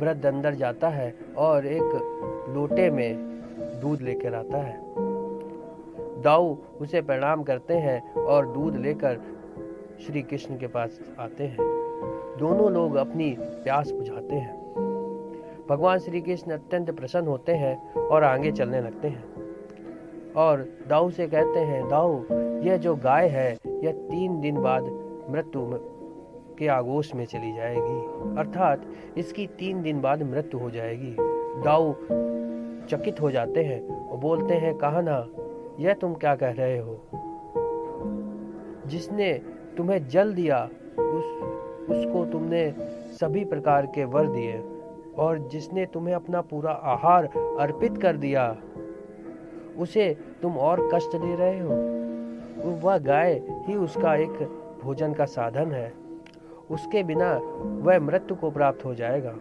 वृद्ध 0.00 0.26
अंदर 0.26 0.54
जाता 0.54 0.88
है 0.88 1.14
और 1.36 1.66
एक 1.66 2.08
लोटे 2.48 2.90
में 2.90 3.40
दूध 3.80 4.00
लेकर 4.00 4.34
आता 4.34 4.58
है। 4.58 4.80
दाऊ 6.22 6.56
उसे 6.80 7.00
प्रणाम 7.00 7.42
करते 7.42 7.74
हैं 7.74 8.14
और 8.14 8.46
दूध 8.46 8.76
लेकर 8.76 9.20
श्री 10.06 10.22
कृष्ण 10.22 10.58
के 10.58 10.66
पास 10.66 11.00
आते 11.18 11.44
हैं। 11.44 11.56
दोनों 12.38 12.72
लोग 12.72 12.94
अपनी 12.94 13.36
प्यास 13.40 13.90
बुझाते 13.90 14.34
हैं। 14.34 14.62
भगवान 15.68 15.98
श्री 15.98 16.20
कृष्ण 16.20 16.52
अत्यंत 16.52 16.90
प्रसन्न 16.90 17.26
होते 17.26 17.52
हैं 17.52 17.94
और 17.94 18.24
आगे 18.24 18.52
चलने 18.52 18.80
लगते 18.80 19.08
हैं। 19.08 19.24
और 20.36 20.68
दाऊ 20.88 21.10
से 21.10 21.26
कहते 21.26 21.60
हैं, 21.60 21.88
दाऊ, 21.88 22.22
यह 22.62 22.76
जो 22.76 22.96
गाय 22.96 23.28
है, 23.28 23.58
यह 23.66 23.92
तीन 23.92 24.40
दिन 24.40 24.62
बाद 24.62 24.82
मृत्यु 25.30 25.70
के 26.58 26.68
आगोश 26.68 27.14
में 27.14 27.24
चली 27.24 27.52
जाएगी। 27.52 28.00
अर्थात, 28.38 28.82
इसकी 29.18 29.46
तीन 29.46 29.82
दिन 29.82 30.00
बाद 30.00 30.22
मृत्यु 30.22 30.60
हो 30.60 30.70
जाएगी। 30.70 31.16
दाऊ 31.62 31.92
चकित 32.86 33.20
हो 33.20 33.30
जाते 33.30 33.64
हैं 33.64 34.08
और 34.08 34.18
बोलते 34.18 34.54
हैं 34.54 34.74
कहा 34.74 35.00
ना 35.00 35.28
यह 35.80 35.94
तुम 35.94 36.14
क्या 36.14 36.34
कह 36.34 36.50
रहे 36.50 36.78
हो? 36.78 37.00
जिसने 38.86 39.40
तुम्हें 39.76 40.08
जल 40.08 40.34
दिया, 40.34 40.64
उस, 40.98 41.24
उसको 41.90 42.24
तुमने 42.24 42.74
सभी 43.20 43.44
प्रकार 43.44 43.86
के 43.86 44.04
वर 44.04 44.26
दिए, 44.26 44.62
और 45.18 45.38
जिसने 45.38 45.86
तुम्हें 45.86 46.14
अपना 46.14 46.40
पूरा 46.40 46.72
आहार 46.72 47.24
अर्पित 47.60 47.98
कर 47.98 48.16
दिया, 48.16 48.56
उसे 49.78 50.16
तुम 50.42 50.56
और 50.56 50.90
कष्ट 50.94 51.16
दे 51.16 51.34
रहे 51.34 51.60
हो। 51.60 52.02
वह 52.86 52.98
गाय 52.98 53.42
ही 53.50 53.74
उसका 53.74 54.14
एक 54.14 54.58
भोजन 54.82 55.12
का 55.12 55.24
साधन 55.24 55.72
है। 55.72 55.92
उसके 56.70 57.02
बिना 57.02 57.40
वह 57.62 57.98
मृत्यु 57.98 58.36
को 58.36 58.50
प्राप्त 58.50 58.84
हो 58.84 58.94
जाएगा। 58.94 59.34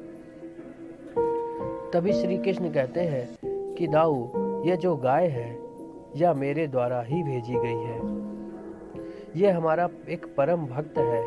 तभी 1.94 2.14
श्री 2.14 2.38
कृष्ण 2.38 2.72
कहते 2.72 3.00
हैं 3.00 3.38
कि 3.74 3.88
दाऊ 3.88 4.28
यह 4.64 4.76
जो 4.76 4.96
गाय 4.96 5.28
है, 5.28 5.60
यह 6.16 6.34
मेरे 6.34 6.68
द्वारा 6.68 7.02
ही 7.02 7.24
भेजी 7.24 7.54
गई 7.54 7.84
है। 7.84 8.31
यह 9.36 9.58
हमारा 9.58 9.90
एक 10.10 10.26
परम 10.38 10.66
भक्त 10.66 10.98
है। 10.98 11.26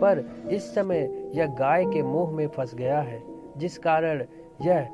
पर 0.00 0.48
इस 0.50 0.74
समय 0.74 1.30
यह 1.34 1.46
गाय 1.46 1.84
के 1.84 2.02
मोह 2.02 2.30
में 2.30 2.48
फंस 2.48 2.74
गया 2.74 3.00
है, 3.00 3.22
जिस 3.56 3.78
कारण 3.78 4.24
यह 4.62 4.88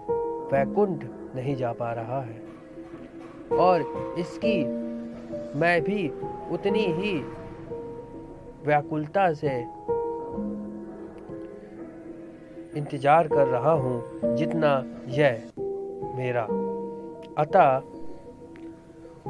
वैकुंठ 0.52 1.04
नहीं 1.36 1.56
जा 1.56 1.72
पा 1.72 1.92
रहा 1.92 2.20
है। 2.20 2.42
और 3.58 3.82
इसकी 4.18 4.64
मैं 5.58 5.82
भी 5.82 6.12
उतनी 6.50 6.84
ही 6.84 7.18
व्याकुलता 8.64 9.32
से 9.32 9.60
इंतज़ार 12.78 13.28
कर 13.28 13.46
रहा 13.46 13.72
हूँ, 13.72 14.04
जितना 14.36 14.84
यह 15.08 15.50
मेरा। 16.16 16.42
अतः, 17.38 17.76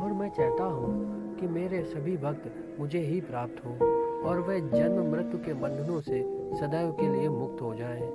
और 0.02 0.12
मैं 0.12 0.30
चाहता 0.30 0.64
हूँ 0.64 1.16
कि 1.37 1.47
मेरे 1.47 1.83
सभी 1.85 2.16
भक्त 2.16 2.65
मुझे 2.80 2.99
ही 2.99 3.21
प्राप्त 3.21 3.64
हो 3.64 3.71
और 4.28 4.40
वह 4.40 4.59
जन्म 4.59 5.11
मृत्यु 5.12 5.38
के 5.38 5.54
बंधनों 5.54 6.00
से 6.00 6.21
सदैव 6.56 6.92
के 6.92 7.09
लिए 7.09 7.28
मुक्त 7.28 7.62
हो 7.62 7.75
जाए। 7.75 8.09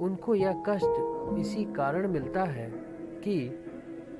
उनको 0.00 0.34
यह 0.34 0.62
कष्ट 0.68 1.36
इसी 1.38 1.64
कारण 1.64 2.08
मिलता 2.08 2.44
है 2.44 2.70
कि 3.24 3.48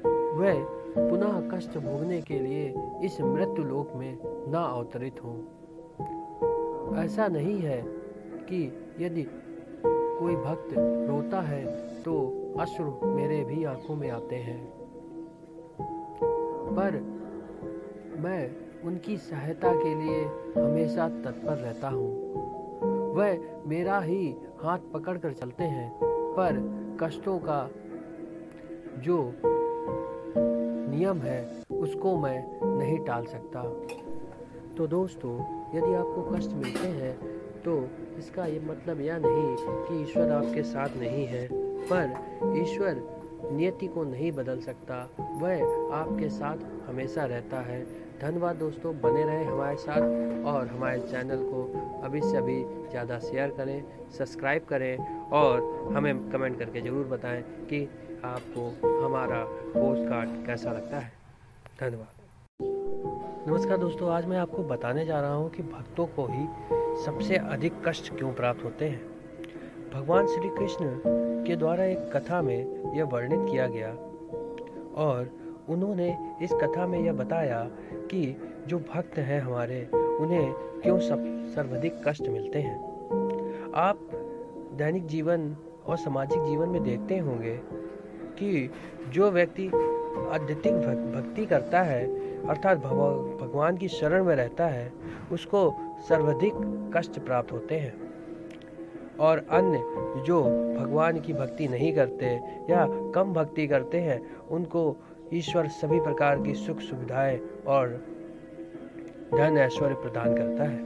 वह 0.06 0.62
पुनः 0.98 1.56
कष्ट 1.56 1.78
भोगने 1.78 2.20
के 2.22 2.38
लिए 2.38 2.74
इस 3.04 3.20
मृत्यु 3.20 3.64
लोक 3.64 3.92
में 3.96 4.18
न 4.24 4.54
अवतरित 4.54 5.24
हो। 5.24 5.34
ऐसा 6.96 7.26
नहीं 7.28 7.58
है 7.58 7.82
कि 8.48 8.64
यदि 9.00 9.22
कोई 9.84 10.36
भक्त 10.36 10.74
रोता 11.10 11.40
है 11.40 11.64
तो 12.02 12.14
अश्रु 12.60 13.06
मेरे 13.06 13.44
भी 13.44 13.64
आँखों 13.64 13.96
में 13.96 14.10
आते 14.10 14.36
हैं। 14.36 14.72
पर 16.72 16.98
मैं 18.18 18.69
उनकी 18.84 19.16
सहायता 19.18 19.72
के 19.74 19.94
लिए 19.94 20.24
हमेशा 20.56 21.08
तत्पर 21.24 21.56
रहता 21.56 21.88
हूँ। 21.88 23.14
वह 23.14 23.38
मेरा 23.66 23.98
ही 24.00 24.34
हाथ 24.62 24.78
पकड़कर 24.94 25.32
चलते 25.32 25.64
हैं, 25.64 25.90
पर 26.36 26.58
कष्टों 27.02 27.38
का 27.38 27.68
जो 28.98 29.18
नियम 30.36 31.18
है, 31.18 31.40
उसको 31.72 32.16
मैं 32.18 32.78
नहीं 32.78 32.98
टाल 33.04 33.26
सकता। 33.26 33.62
तो 34.76 34.86
दोस्तों, 34.86 35.34
यदि 35.74 35.94
आपको 35.94 36.22
कष्ट 36.32 36.52
मिलते 36.54 36.88
हैं 36.88 37.14
तो 37.60 37.72
इसका 38.18 38.44
ये 38.46 38.60
मतलब 38.60 39.00
यह 39.00 39.18
नहीं 39.18 39.56
कि 39.58 40.02
ईश्वर 40.02 40.30
आपके 40.32 40.62
साथ 40.62 40.96
नहीं 40.96 41.26
है, 41.26 41.48
पर 41.92 42.58
ईश्वर 42.58 43.02
नियति 43.52 43.86
को 43.86 44.04
नहीं 44.04 44.30
बदल 44.32 44.60
सकता। 44.60 44.96
वह 45.42 45.62
आपके 45.94 46.28
साथ 46.28 46.56
हमेशा 46.86 47.24
रहता 47.24 47.60
है। 47.60 47.80
धन्यवाद 48.22 48.56
दोस्तों, 48.56 48.92
बने 49.00 49.22
रहें 49.24 49.44
हमारे 49.44 49.76
साथ 49.76 50.44
और 50.46 50.66
हमारे 50.66 50.98
चैनल 51.00 51.42
को 51.42 51.62
अभी 52.04 52.20
से 52.20 52.36
अभी 52.36 52.56
ज़्यादा 52.90 53.18
शेयर 53.18 53.50
करें 53.50 54.10
सब्सक्राइब 54.18 54.64
करें 54.64 55.28
और 55.30 55.92
हमें 55.94 56.30
कमेंट 56.30 56.58
करके 56.58 56.80
ज़रूर 56.80 57.06
बताएँ 57.06 57.42
कि 57.42 57.82
आपको 58.24 58.66
हमारा 59.06 59.42
पोस्ट 59.46 60.08
कार्ड 60.08 60.46
कैसा 60.46 60.72
लगता 60.72 60.98
है। 60.98 61.12
धन्यवाद। 61.80 63.48
नमस्कार 63.50 63.78
दोस्तों, 63.78 64.10
आज 64.10 64.26
मैं 64.26 64.38
आपको 64.38 64.62
बताने 64.64 65.06
जा 65.06 65.20
रहा 65.20 65.34
हूँ 65.34 65.50
कि 65.50 65.62
भक्तों 65.62 66.06
को 66.06 66.26
ही 66.26 66.46
सबसे 67.04 67.36
अधिक 67.36 67.82
कष्ट 67.88 68.14
क्यों 68.18 68.32
प्राप्त 68.32 68.64
होते 68.64 68.88
हैं। 68.88 69.02
भगवान 69.94 70.26
श्री 70.26 70.48
कृष्ण 70.48 70.98
के 71.46 71.56
द्वारा 71.56 71.84
एक 71.84 72.10
कथा 72.16 72.42
में 72.42 72.92
यह 72.94 73.04
वर्णित 73.04 73.50
किया 73.50 73.66
गया 73.66 73.90
और 75.04 75.30
उन्होंने 75.68 76.29
इस 76.42 76.52
कथा 76.52 76.86
में 76.86 77.00
यह 77.00 77.12
बताया 77.12 77.70
कि 77.94 78.36
जो 78.66 78.78
भक्त 78.78 79.18
हैं 79.18 79.40
हमारे, 79.40 79.88
उन्हें 79.94 80.52
क्यों 80.52 81.00
सब, 81.00 81.46
सर्वाधिक 81.46 82.08
कष्ट 82.08 82.28
मिलते 82.28 82.58
हैं? 82.58 83.00
आप 83.74 83.98
दैनिक 84.74 85.06
जीवन 85.06 85.56
और 85.86 85.96
सामाजिक 85.96 86.42
जीवन 86.42 86.68
में 86.68 86.84
देखते 86.84 87.18
होंगे 87.18 87.56
कि 88.38 88.70
जो 89.08 89.30
व्यक्ति 89.30 89.66
अत्यधिक 90.30 90.74
भक्ति 91.16 91.46
करता 91.46 91.82
है, 91.82 92.06
अर्थात 92.46 92.78
भगवान 92.78 93.76
की 93.76 93.88
शरण 93.88 94.24
में 94.24 94.36
रहता 94.36 94.66
है, 94.66 94.92
उसको 95.32 95.74
सर्वाधिक 96.08 96.52
कष्ट 96.96 97.20
प्राप्त 97.20 97.52
होते 97.52 97.74
हैं। 97.74 98.10
और 99.20 99.46
अन्य 99.50 99.78
जो 100.22 100.42
भगवान 100.80 101.20
की 101.20 101.32
भक्ति 101.32 101.68
नहीं 101.68 101.92
करते 101.92 102.26
या 102.70 103.10
कम 103.14 103.32
भक्ति 103.32 103.66
करते 103.66 103.98
हैं, 103.98 104.36
उनको 104.50 104.96
ईश्वर 105.34 105.68
सभी 105.68 106.00
प्रकार 106.00 106.42
की 106.42 106.54
सुख 106.54 106.80
सुविधाएँ 106.80 107.40
और 107.66 107.88
धन 109.34 109.58
ऐश्वर्य 109.58 109.94
प्रदान 109.94 110.36
करता 110.36 110.64
है। 110.64 110.78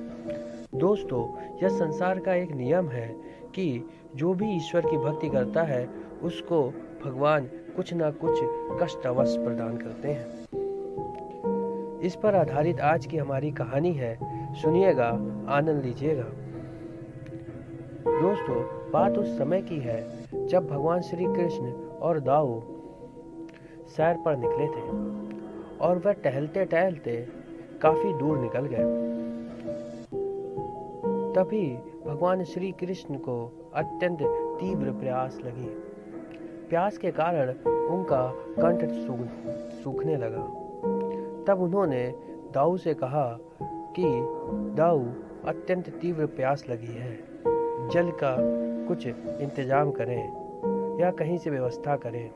दोस्तों, 0.75 1.43
यह 1.63 1.69
संसार 1.69 2.19
का 2.19 2.35
एक 2.35 2.53
नियम 2.53 2.89
है 2.89 3.17
कि 3.55 3.89
जो 4.17 4.35
भी 4.35 4.57
ईश्वर 4.57 4.81
की 4.81 4.97
भक्ति 4.97 5.29
करता 5.29 5.63
है, 5.63 5.89
उसको 6.23 6.73
भगवान 7.05 7.47
कुछ 7.77 7.95
ना 7.95 8.11
कुछ 8.11 8.41
कष्ट 8.83 9.07
अवश्य 9.07 9.45
प्रदान 9.45 9.77
करते 9.77 10.09
हैं। 10.09 10.27
इस 12.01 12.17
पर 12.17 12.35
आधारित 12.35 12.81
आज 12.81 13.07
की 13.07 13.17
हमारी 13.17 13.51
कहानी 13.51 13.93
है। 13.93 14.19
सुनिएगा, 14.55 15.09
आनंद 15.49 15.85
लीजिएगा। 15.85 16.27
दोस्तों, 18.21 18.91
बात 18.91 19.19
उस 19.19 19.39
समय 19.39 19.63
की 19.63 19.79
है 19.79 20.25
जब 20.47 20.67
भगवान 20.67 21.01
श्री 21.01 21.25
कृष्ण 21.25 21.73
और 21.73 22.21
दाऊ 22.21 22.61
सैर 23.97 24.17
पर 24.17 24.37
निकले 24.37 24.67
थे 24.67 24.89
और 25.79 25.99
वह 25.99 26.13
टहलते 26.13 26.65
टहलते 26.65 27.29
काफ़ी 27.83 28.13
दूर 28.13 28.39
निकल 28.39 28.61
गए। 28.61 29.15
तभी 31.33 31.79
भगवान 32.07 32.45
श्री 32.45 32.73
कृष्ण 32.73 33.15
को 33.15 33.71
अत्यंत 33.75 34.19
तीव्र 34.61 34.91
प्यास 34.91 35.39
लगी। 35.45 35.67
प्यास 36.69 36.99
के 36.99 37.11
कारण 37.11 37.49
उनका 37.67 38.33
कंठ 38.37 38.85
सूखने 39.85 40.17
लगा। 40.17 40.43
तब 41.49 41.61
उन्होंने 41.61 42.15
दाऊ 42.55 42.77
से 42.77 42.95
कहा 42.95 43.39
कि, 43.97 44.05
दाऊ, 44.75 45.05
अत्यंत 45.47 45.91
तीव्र 45.91 46.27
प्यास 46.27 46.65
लगी 46.71 46.93
है। 46.93 47.17
जल 47.89 48.11
का 48.11 48.37
कुछ 48.89 49.07
इंतज़ाम 49.41 49.91
करें 49.91 50.25
या 51.01 51.11
कहीं 51.11 51.39
से 51.39 51.51
व्यवस्था 51.51 51.97
करें। 51.97 52.31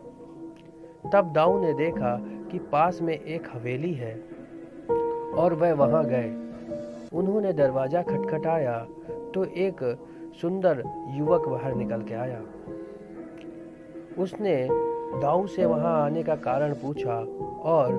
तब 1.12 1.32
दाऊ 1.32 1.60
ने 1.60 1.72
देखा 1.74 2.16
कि 2.50 2.58
पास 2.72 3.00
में 3.02 3.14
एक 3.14 3.48
हवेली 3.52 3.92
है 3.94 4.14
और 5.38 5.54
वह 5.54 5.72
वहाँ 5.74 6.04
गए। 6.04 6.28
उन्होंने 7.12 7.52
दरवाज़ा 7.52 8.02
खटखटाया 8.02 8.78
तो 9.34 9.44
एक 9.44 9.82
सुंदर 10.40 10.82
युवक 11.10 11.48
बाहर 11.48 11.74
निकल 11.74 12.02
के 12.02 12.14
आया। 12.14 12.40
उसने 14.18 14.56
दाऊ 15.20 15.46
से 15.46 15.66
वहाँ 15.66 15.94
आने 16.04 16.22
का 16.22 16.34
कारण 16.36 16.74
पूछा 16.74 17.14
और 17.70 17.92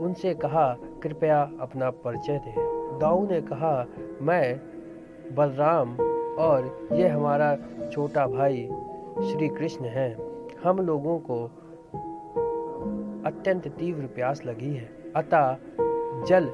उनसे 0.00 0.34
कहा, 0.34 0.72
कृपया 1.02 1.40
अपना 1.60 1.90
परिचय 1.90 2.38
दें। 2.38 2.98
दाऊ 2.98 3.26
ने 3.28 3.40
कहा, 3.42 3.86
मैं 4.22 4.60
बलराम 5.34 5.96
और 6.38 6.88
ये 6.92 7.08
हमारा 7.08 7.56
छोटा 7.92 8.26
भाई 8.26 8.68
श्री 9.22 9.48
कृष्ण 9.48 9.84
है। 9.84 10.10
हम 10.64 10.80
लोगों 10.80 11.18
को 11.20 11.38
अत्यंत 13.28 13.68
तीव्र 13.68 14.06
प्यास 14.06 14.42
लगी 14.46 14.74
है। 14.74 14.90
अतः 15.16 15.56
जल 16.24 16.50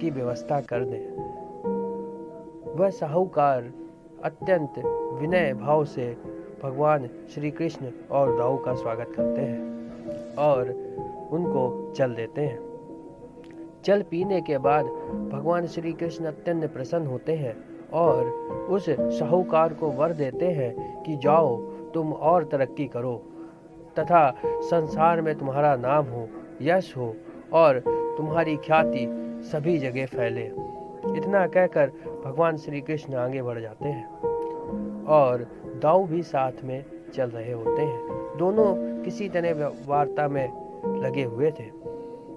की 0.00 0.10
व्यवस्था 0.10 0.60
कर 0.60 0.84
दें। 0.84 1.04
वह 2.76 2.90
साहूकार 2.90 3.72
अत्यंत 4.24 4.72
विनय 5.20 5.54
भाव 5.54 5.84
से 5.84 6.16
भगवान 6.62 7.08
श्री 7.34 7.50
कृष्ण 7.50 7.90
और 8.10 8.38
दाऊ 8.38 8.56
का 8.58 8.74
स्वागत 8.74 9.12
करते 9.16 9.40
हैं 9.40 9.60
और 10.34 10.68
उनको 11.32 11.92
जल 11.96 12.14
देते 12.14 12.40
हैं। 12.40 12.58
जल 13.84 14.02
पीने 14.02 14.40
के 14.40 14.58
बाद 14.58 14.84
भगवान 15.32 15.66
श्री 15.66 15.92
कृष्ण 15.92 16.24
अत्यंत 16.24 16.72
प्रसन्न 16.72 17.06
होते 17.06 17.32
हैं 17.32 17.56
और 17.92 18.26
उस 18.70 18.86
साहूकार 18.90 19.74
को 19.74 19.88
वर 19.90 20.12
देते 20.12 20.46
हैं 20.46 21.02
कि 21.02 21.16
जाओ, 21.16 21.56
तुम 21.94 22.12
और 22.12 22.44
तरक्की 22.44 22.86
करो। 22.86 23.22
तथा 23.98 24.40
संसार 24.44 25.20
में 25.20 25.34
तुम्हारा 25.34 25.76
नाम 25.76 26.04
हो, 26.04 26.28
यश 26.62 26.96
हो, 26.96 27.16
और 27.52 27.82
तुम्हारी 28.18 28.56
ख्याति 28.56 29.06
सभी 29.44 29.78
जगह 29.78 30.06
फैले। 30.06 30.50
इतना 31.16 31.46
कहकर 31.46 31.92
भगवान 32.24 32.56
श्री 32.56 32.80
कृष्ण 32.80 33.14
आगे 33.14 33.42
बढ़ 33.42 33.60
जाते 33.60 33.88
हैं 33.88 34.14
और 35.04 35.46
दाऊ 35.82 36.04
भी 36.04 36.22
साथ 36.22 36.52
में 36.64 36.84
चल 37.14 37.30
रहे 37.30 37.52
होते 37.52 37.82
हैं। 37.82 38.06
दोनों 38.36 39.02
किसी 39.02 39.28
तरह 39.28 39.72
वार्ता 39.86 40.28
में 40.28 40.66
लगे 41.02 41.24
हुए 41.24 41.50
थे। 41.50 41.70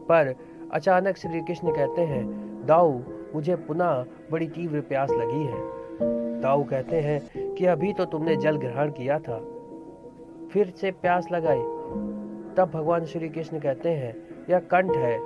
पर 0.10 0.36
अचानक 0.72 1.18
श्री 1.18 1.42
कृष्ण 1.42 1.76
कहते 1.76 2.02
हैं, 2.02 2.26
दाऊ, 2.66 3.00
मुझे 3.36 3.56
पुनः 3.56 4.06
बड़ी 4.32 4.48
तीव्र 4.48 4.82
प्यास 4.82 5.12
लगी 5.12 5.46
है। 5.46 5.80
दाऊ 6.42 6.64
कहते 6.64 7.00
हैं 7.00 7.54
कि, 7.54 7.66
अभी 7.66 7.94
तो 7.94 8.06
तुमने 8.06 8.36
जल 8.36 8.58
ग्रहण 8.58 8.92
किया 8.92 9.20
था। 9.20 9.42
फिर 10.52 10.74
से 10.78 10.92
प्यास 10.92 11.28
लगाई 11.32 11.62
तब 12.56 12.72
भगवान 12.74 13.06
श्री 13.06 13.30
कृष्ण 13.30 13.60
कहते 13.60 13.90
हैं, 13.90 14.16
यह 14.50 14.60
कंठ 14.60 14.96
है 14.96 15.20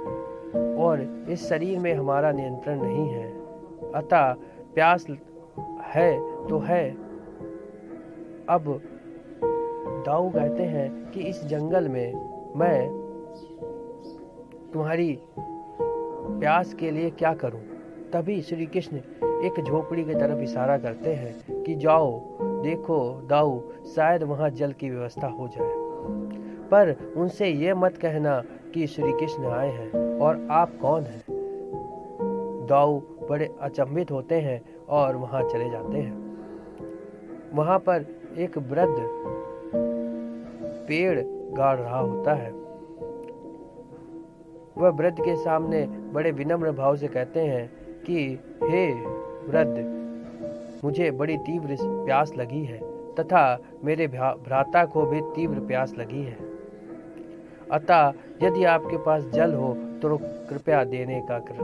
और 0.76 1.26
इस 1.30 1.48
शरीर 1.50 1.80
में 1.80 1.94
हमारा 1.94 2.32
नियंत्रण 2.32 2.82
नहीं 2.82 3.08
है। 3.10 3.32
अतः 3.92 4.34
प्यास 4.74 5.06
है 5.82 6.12
तो 6.48 6.60
है। 6.60 6.90
अब 8.50 8.82
दाऊ 10.06 10.30
कहते 10.30 10.64
हैं 10.64 11.12
कि 11.12 11.20
इस 11.20 11.46
जंगल 11.46 11.88
में 11.88 12.14
मैं 12.56 12.90
तुम्हारी 14.74 15.20
प्यास 15.40 16.74
के 16.74 16.92
लिए 16.92 17.10
क्या 17.10 17.34
करूँ? 17.34 17.62
तभी 18.14 18.42
श्री 18.42 18.66
कृष्ण 18.66 18.98
एक 19.44 19.64
झोपड़ी 19.64 20.04
की 20.04 20.14
तरफ़ 20.14 20.40
इशारा 20.40 20.78
करते 20.78 21.14
हैं 21.14 21.64
कि 21.64 21.76
जाओ, 21.76 22.20
देखो 22.42 23.22
दाऊ 23.30 23.62
शायद 23.96 24.24
वहाँ 24.24 24.50
जल 24.50 24.72
की 24.72 24.90
व्यवस्था 24.90 25.28
हो 25.28 25.48
जाए। 25.48 25.74
पर 26.70 27.14
उनसे 27.18 27.48
ये 27.48 27.74
मत 27.74 27.98
कहना 27.98 28.44
कि 28.74 28.88
श्री 28.88 29.12
कृष्ण 29.12 29.46
आए 29.46 29.70
हैं 29.70 30.20
और 30.20 30.48
आप 30.52 30.72
कौन 30.82 31.02
हैं? 31.02 31.24
दाऊ 32.70 33.00
बड़े 33.00 33.56
अचंभित 33.62 34.12
होते 34.12 34.36
हैं 34.36 34.62
और 34.90 35.16
वहाँ 35.16 35.44
चले 35.50 35.70
जाते 35.70 35.98
हैं। 35.98 36.38
वहाँ 37.54 37.80
पर 37.80 38.06
एक 38.38 38.58
वृद्ध 38.58 38.96
पेड़ 40.88 41.22
गाड़ 41.54 41.78
रहा 41.78 42.00
होता 42.00 42.34
है। 42.34 42.52
वह 44.78 44.90
वृद्ध 44.90 45.20
के 45.20 45.36
सामने 45.36 45.86
बड़े 45.86 46.32
विनम्र 46.32 46.72
भाव 46.72 46.96
से 46.96 47.08
कहते 47.08 47.40
हैं 47.40 47.72
कि, 48.04 48.40
हे 48.64 49.23
वृद्ध 49.48 50.82
मुझे 50.84 51.10
बड़ी 51.12 51.38
तीव्र 51.38 51.78
प्यास 51.82 52.34
लगी 52.38 52.64
है 52.66 52.80
तथा 53.16 53.44
मेरे 53.84 54.08
भ्राता 54.08 54.84
को 54.86 55.06
भी 55.06 55.22
तीव्र 55.36 55.60
प्यास 55.60 55.94
लगी 55.98 56.24
है। 56.24 56.38
अतः 57.72 58.14
यदि 58.44 58.64
आपके 58.66 58.98
पास 58.98 59.24
जल 59.34 59.54
हो 59.54 59.74
तो 60.02 60.18
कृपया 60.50 60.84
देने 60.84 61.20
का 61.22 61.40
कर, 61.40 61.58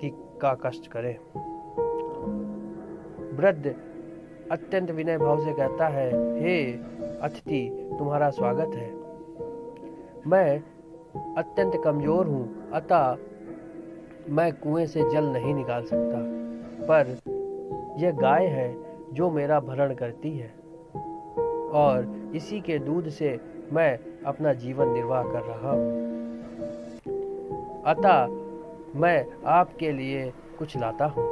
की, 0.00 0.10
का 0.40 0.54
कष्ट 0.62 0.86
करें। 0.86 1.16
वृद्ध 3.36 3.74
अत्यंत 4.52 4.90
विनय 4.90 5.18
भाव 5.18 5.44
से 5.44 5.52
कहता 5.52 5.88
है 5.88 6.08
हे 6.40 6.56
अतिथि 7.22 7.68
तुम्हारा 7.98 8.30
स्वागत 8.30 8.74
है। 8.74 8.90
मैं 10.26 10.62
अत्यंत 11.36 11.80
कमज़ोर 11.84 12.26
हूँ 12.26 12.70
अतः 12.70 13.16
मैं 14.28 14.52
कुएँ 14.52 14.86
से 14.86 15.10
जल 15.10 15.24
नहीं 15.24 15.54
निकाल 15.54 15.84
सकता, 15.84 16.18
पर 16.86 17.16
यह 18.00 18.10
गाय 18.10 18.46
है 18.46 18.76
जो 19.12 19.30
मेरा 19.30 19.60
भरण 19.60 19.94
करती 19.94 20.38
है। 20.38 20.54
और 21.70 22.30
इसी 22.34 22.60
के 22.60 22.78
दूध 22.78 23.08
से 23.08 23.40
मैं 23.72 23.98
अपना 24.26 24.52
जीवन 24.52 24.88
निर्वाह 24.88 25.22
कर 25.22 25.40
रहा 25.40 25.72
हूँ। 25.72 26.12
अतः 27.82 28.26
मैं 29.00 29.26
आपके 29.46 29.92
लिए 29.92 30.32
कुछ 30.58 30.76
लाता 30.76 31.04
हूँ। 31.04 31.24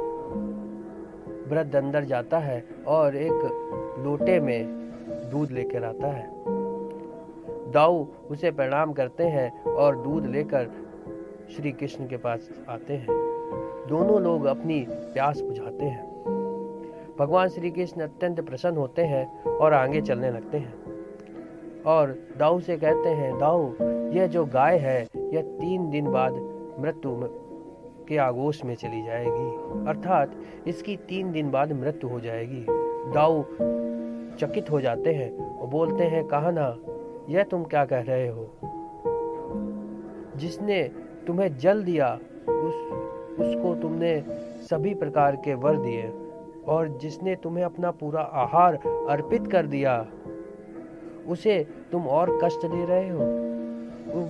वृद्ध 1.49 1.75
अंदर 1.75 2.03
जाता 2.03 2.39
है 2.39 2.65
और 2.87 3.15
एक 3.15 3.57
लोटे 3.99 4.39
में 4.39 4.65
दूध 5.31 5.51
लेकर 5.51 5.83
आता 5.83 6.07
है। 6.07 6.29
दाऊ 7.71 8.05
उसे 8.31 8.51
प्रणाम 8.51 8.93
करते 8.93 9.23
हैं 9.23 9.63
और 9.63 9.95
दूध 9.95 10.25
लेकर 10.25 10.69
श्री 11.55 11.71
कृष्ण 11.71 12.07
के 12.07 12.17
पास 12.17 12.49
आते 12.69 12.93
हैं। 12.93 13.07
दोनों 13.89 14.21
लोग 14.21 14.45
अपनी 14.45 14.85
प्यास 14.89 15.41
बुझाते 15.41 15.85
हैं। 15.85 16.11
भगवान 17.19 17.47
श्री 17.47 17.71
कृष्ण 17.71 18.01
अत्यंत 18.01 18.41
प्रसन्न 18.41 18.77
होते 18.77 19.01
हैं 19.01 19.43
और 19.43 19.73
आगे 19.73 20.01
चलने 20.01 20.31
लगते 20.31 20.57
हैं। 20.57 20.73
और 21.85 22.15
दाऊ 22.37 22.59
से 22.59 22.77
कहते 22.77 23.09
हैं, 23.09 23.39
दाऊ, 23.39 23.73
यह 24.11 24.27
जो 24.27 24.45
गाय 24.45 24.77
है, 24.77 25.07
यह 25.17 25.41
तीन 25.41 25.89
दिन 25.89 26.11
बाद 26.11 26.33
मृत्यु 26.79 27.11
के 28.07 28.17
आगोश 28.17 28.65
में 28.65 28.75
चली 28.75 29.03
जाएगी। 29.03 29.57
अर्थात, 29.87 30.31
इसकी 30.67 30.97
तीन 30.97 31.31
दिन 31.31 31.51
बाद 31.51 31.71
मृत्यु 31.71 32.09
हो 32.09 32.19
जाएगी। 32.19 32.65
दाऊ 33.11 33.43
चकित 34.37 34.71
हो 34.71 34.81
जाते 34.81 35.13
हैं 35.13 35.59
और 35.59 35.67
बोलते 35.67 36.03
हैं 36.03 36.25
कहा 36.25 36.51
ना 36.51 36.77
यह 37.29 37.43
तुम 37.43 37.63
क्या 37.63 37.85
कह 37.85 38.01
रहे 38.01 38.27
हो? 38.27 38.47
जिसने 40.37 40.91
तुम्हें 41.27 41.57
जल 41.57 41.83
दिया, 41.83 42.19
उस, 42.49 42.75
उसको 43.39 43.75
तुमने 43.75 44.23
सभी 44.69 44.93
प्रकार 44.93 45.35
के 45.35 45.53
वर 45.53 45.77
दिए, 45.77 46.13
और 46.67 46.87
जिसने 46.87 47.35
तुम्हें 47.35 47.65
अपना 47.65 47.91
पूरा 47.91 48.21
आहार 48.21 48.75
अर्पित 49.09 49.47
कर 49.47 49.65
दिया, 49.65 50.07
उसे 51.27 51.67
तुम 51.91 52.07
और 52.07 52.39
कष्ट 52.43 52.65
दे 52.65 52.85
रहे 52.85 53.09
हो। 53.09 53.51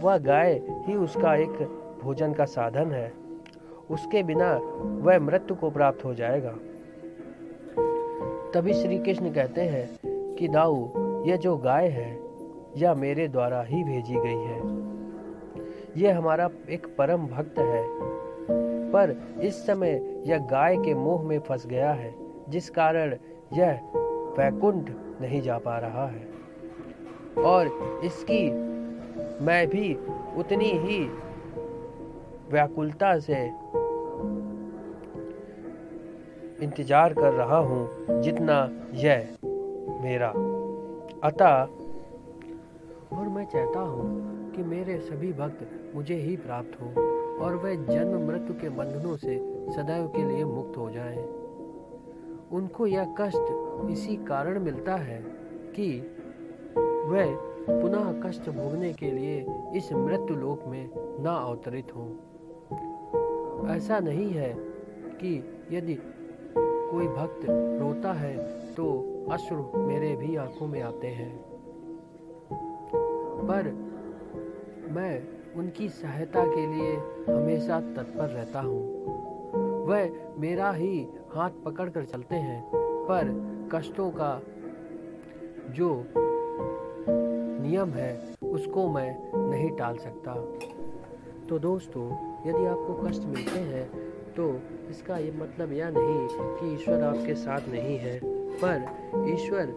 वह 0.05 0.17
गाय 0.17 0.61
ही 0.69 0.95
उसका 0.95 1.35
एक 1.35 1.77
भोजन 2.03 2.33
का 2.33 2.45
साधन 2.45 2.91
है। 2.91 3.13
उसके 3.91 4.23
बिना 4.23 4.59
वह 4.83 5.19
मृत्यु 5.19 5.55
को 5.55 5.69
प्राप्त 5.69 6.05
हो 6.05 6.13
जाएगा। 6.13 6.55
तभी 8.53 8.73
श्री 8.73 8.99
कृष्ण 8.99 9.33
कहते 9.33 9.61
हैं 9.61 9.99
कि 10.35 10.47
दाऊ 10.47 10.89
यह 11.23 11.35
जो 11.35 11.57
गाय 11.57 11.87
है, 11.87 12.19
यह 12.77 12.93
मेरे 12.93 13.27
द्वारा 13.27 13.61
ही 13.61 13.83
भेजी 13.83 14.15
गई 14.15 14.43
है। 14.43 14.90
यह 15.97 16.17
हमारा 16.17 16.49
एक 16.69 16.95
परम 16.97 17.27
भक्त 17.27 17.59
है। 17.59 17.83
पर 18.91 19.39
इस 19.41 19.65
समय 19.65 20.21
यह 20.25 20.37
गाय 20.37 20.77
के 20.77 20.93
मोह 20.93 21.23
में 21.23 21.39
फंस 21.39 21.67
गया 21.67 21.91
है, 21.91 22.13
जिस 22.49 22.69
कारण 22.69 23.15
यह 23.53 23.81
वैकुंठ 24.37 24.89
नहीं 25.21 25.41
जा 25.41 25.57
पा 25.57 25.77
रहा 25.77 26.07
है। 26.07 26.27
और 27.43 27.67
इसकी 28.03 28.51
मैं 29.43 29.67
भी 29.67 29.99
उतनी 30.37 30.65
ही 30.65 30.99
व्याकुलता 32.51 33.19
से 33.19 33.45
इंतज़ार 36.65 37.13
कर 37.13 37.33
रहा 37.33 37.57
हूँ 37.57 37.89
जितना 38.21 38.69
यह 38.93 39.29
मेरा। 40.03 40.29
अतः, 41.23 41.63
और 43.17 43.27
मैं 43.27 43.45
चाहता 43.45 43.79
हूँ 43.79 44.30
कि 44.55 44.63
मेरे 44.63 44.99
सभी 44.99 45.33
भक्त 45.33 45.91
मुझे 45.95 46.15
ही 46.15 46.35
प्राप्त 46.37 46.81
हो 46.81 46.87
और 47.43 47.55
वह 47.55 47.75
जन्म 47.85 48.27
मृत्यु 48.27 48.55
के 48.55 48.69
बंधनों 48.69 49.15
से 49.17 49.37
सदैव 49.71 50.07
के 50.07 50.23
लिए 50.23 50.43
मुक्त 50.45 50.77
हो 50.77 50.89
जाए। 50.89 51.23
उनको 52.51 52.87
यह 52.87 53.15
कष्ट 53.19 53.89
इसी 53.91 54.15
कारण 54.15 54.59
मिलता 54.59 54.95
है 54.95 55.21
कि 55.75 55.99
वह 57.07 57.35
पुनः 57.69 58.21
कष्ट 58.21 58.49
भोगने 58.49 58.93
के 58.93 59.11
लिए 59.11 59.45
इस 59.75 59.93
मृत्यु 59.93 60.35
लोक 60.35 60.63
में 60.67 60.89
न 60.95 61.25
अवतरित 61.25 61.95
हो। 61.95 62.07
ऐसा 63.69 63.99
नहीं 63.99 64.29
है 64.29 64.53
कि 65.21 65.35
यदि 65.71 65.97
कोई 66.57 67.07
भक्त 67.07 67.45
रोता 67.81 68.13
है 68.13 68.37
तो 68.73 68.85
अश्रु 69.31 69.79
मेरे 69.79 70.15
भी 70.15 70.35
आँखों 70.35 70.67
में 70.67 70.81
आते 70.81 71.07
हैं। 71.07 71.31
पर 73.41 73.67
मैं 74.91 75.21
उनकी 75.55 75.87
सहायता 75.89 76.43
के 76.45 76.65
लिए 76.67 76.95
हमेशा 77.27 77.79
तत्पर 77.95 78.29
रहता 78.29 78.59
हूँ। 78.59 79.85
वह 79.87 80.11
मेरा 80.39 80.71
ही 80.71 81.07
हाथ 81.33 81.63
पकड़कर 81.65 82.05
चलते 82.05 82.35
हैं, 82.35 82.61
पर 83.07 83.29
कष्टों 83.73 84.09
का 84.11 84.41
जो 85.69 85.89
नियम 87.07 87.89
है, 87.89 88.11
उसको 88.43 88.87
मैं 88.89 89.49
नहीं 89.49 89.69
टाल 89.77 89.97
सकता। 89.97 90.33
तो 91.49 91.59
दोस्तों, 91.59 92.05
यदि 92.47 92.65
आपको 92.65 92.93
कष्ट 93.03 93.25
मिलते 93.25 93.59
हैं 93.59 93.89
तो 94.35 94.47
इसका 94.89 95.17
ये 95.17 95.31
मतलब 95.31 95.71
यह 95.73 95.89
नहीं 95.89 96.27
कि 96.29 96.73
ईश्वर 96.73 97.01
आपके 97.03 97.33
साथ 97.35 97.67
नहीं 97.69 97.97
है, 97.97 98.19
पर 98.63 99.29
ईश्वर 99.29 99.73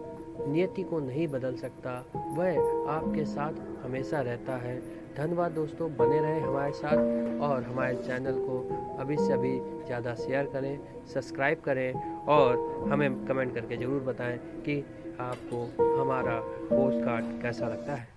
नियति 0.47 0.83
को 0.83 0.99
नहीं 0.99 1.27
बदल 1.27 1.55
सकता। 1.55 1.91
वह 2.37 2.59
आपके 2.91 3.25
साथ 3.25 3.53
हमेशा 3.83 4.21
रहता 4.21 4.55
है। 4.57 4.75
धन्यवाद 5.17 5.51
दोस्तों, 5.51 5.89
बने 5.97 6.19
रहें 6.19 6.41
हमारे 6.41 6.71
साथ 6.73 7.41
और 7.41 7.63
हमारे 7.63 7.95
चैनल 7.97 8.37
को 8.39 8.59
अभी 8.99 9.17
से 9.17 9.31
अभी 9.33 9.53
ज़्यादा 9.85 10.13
शेयर 10.15 10.45
करें 10.53 11.05
सब्सक्राइब 11.13 11.61
करें 11.65 11.93
और 12.27 12.87
हमें 12.91 13.25
कमेंट 13.27 13.53
करके 13.55 13.77
ज़रूर 13.77 14.01
बताएँ 14.03 14.37
कि 14.65 14.79
आपको 15.21 15.65
हमारा 16.01 16.39
पोस्ट 16.69 17.05
कार्ड 17.05 17.41
कैसा 17.41 17.67
लगता 17.67 17.95
है। 17.95 18.07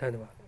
धन्यवाद। 0.00 0.39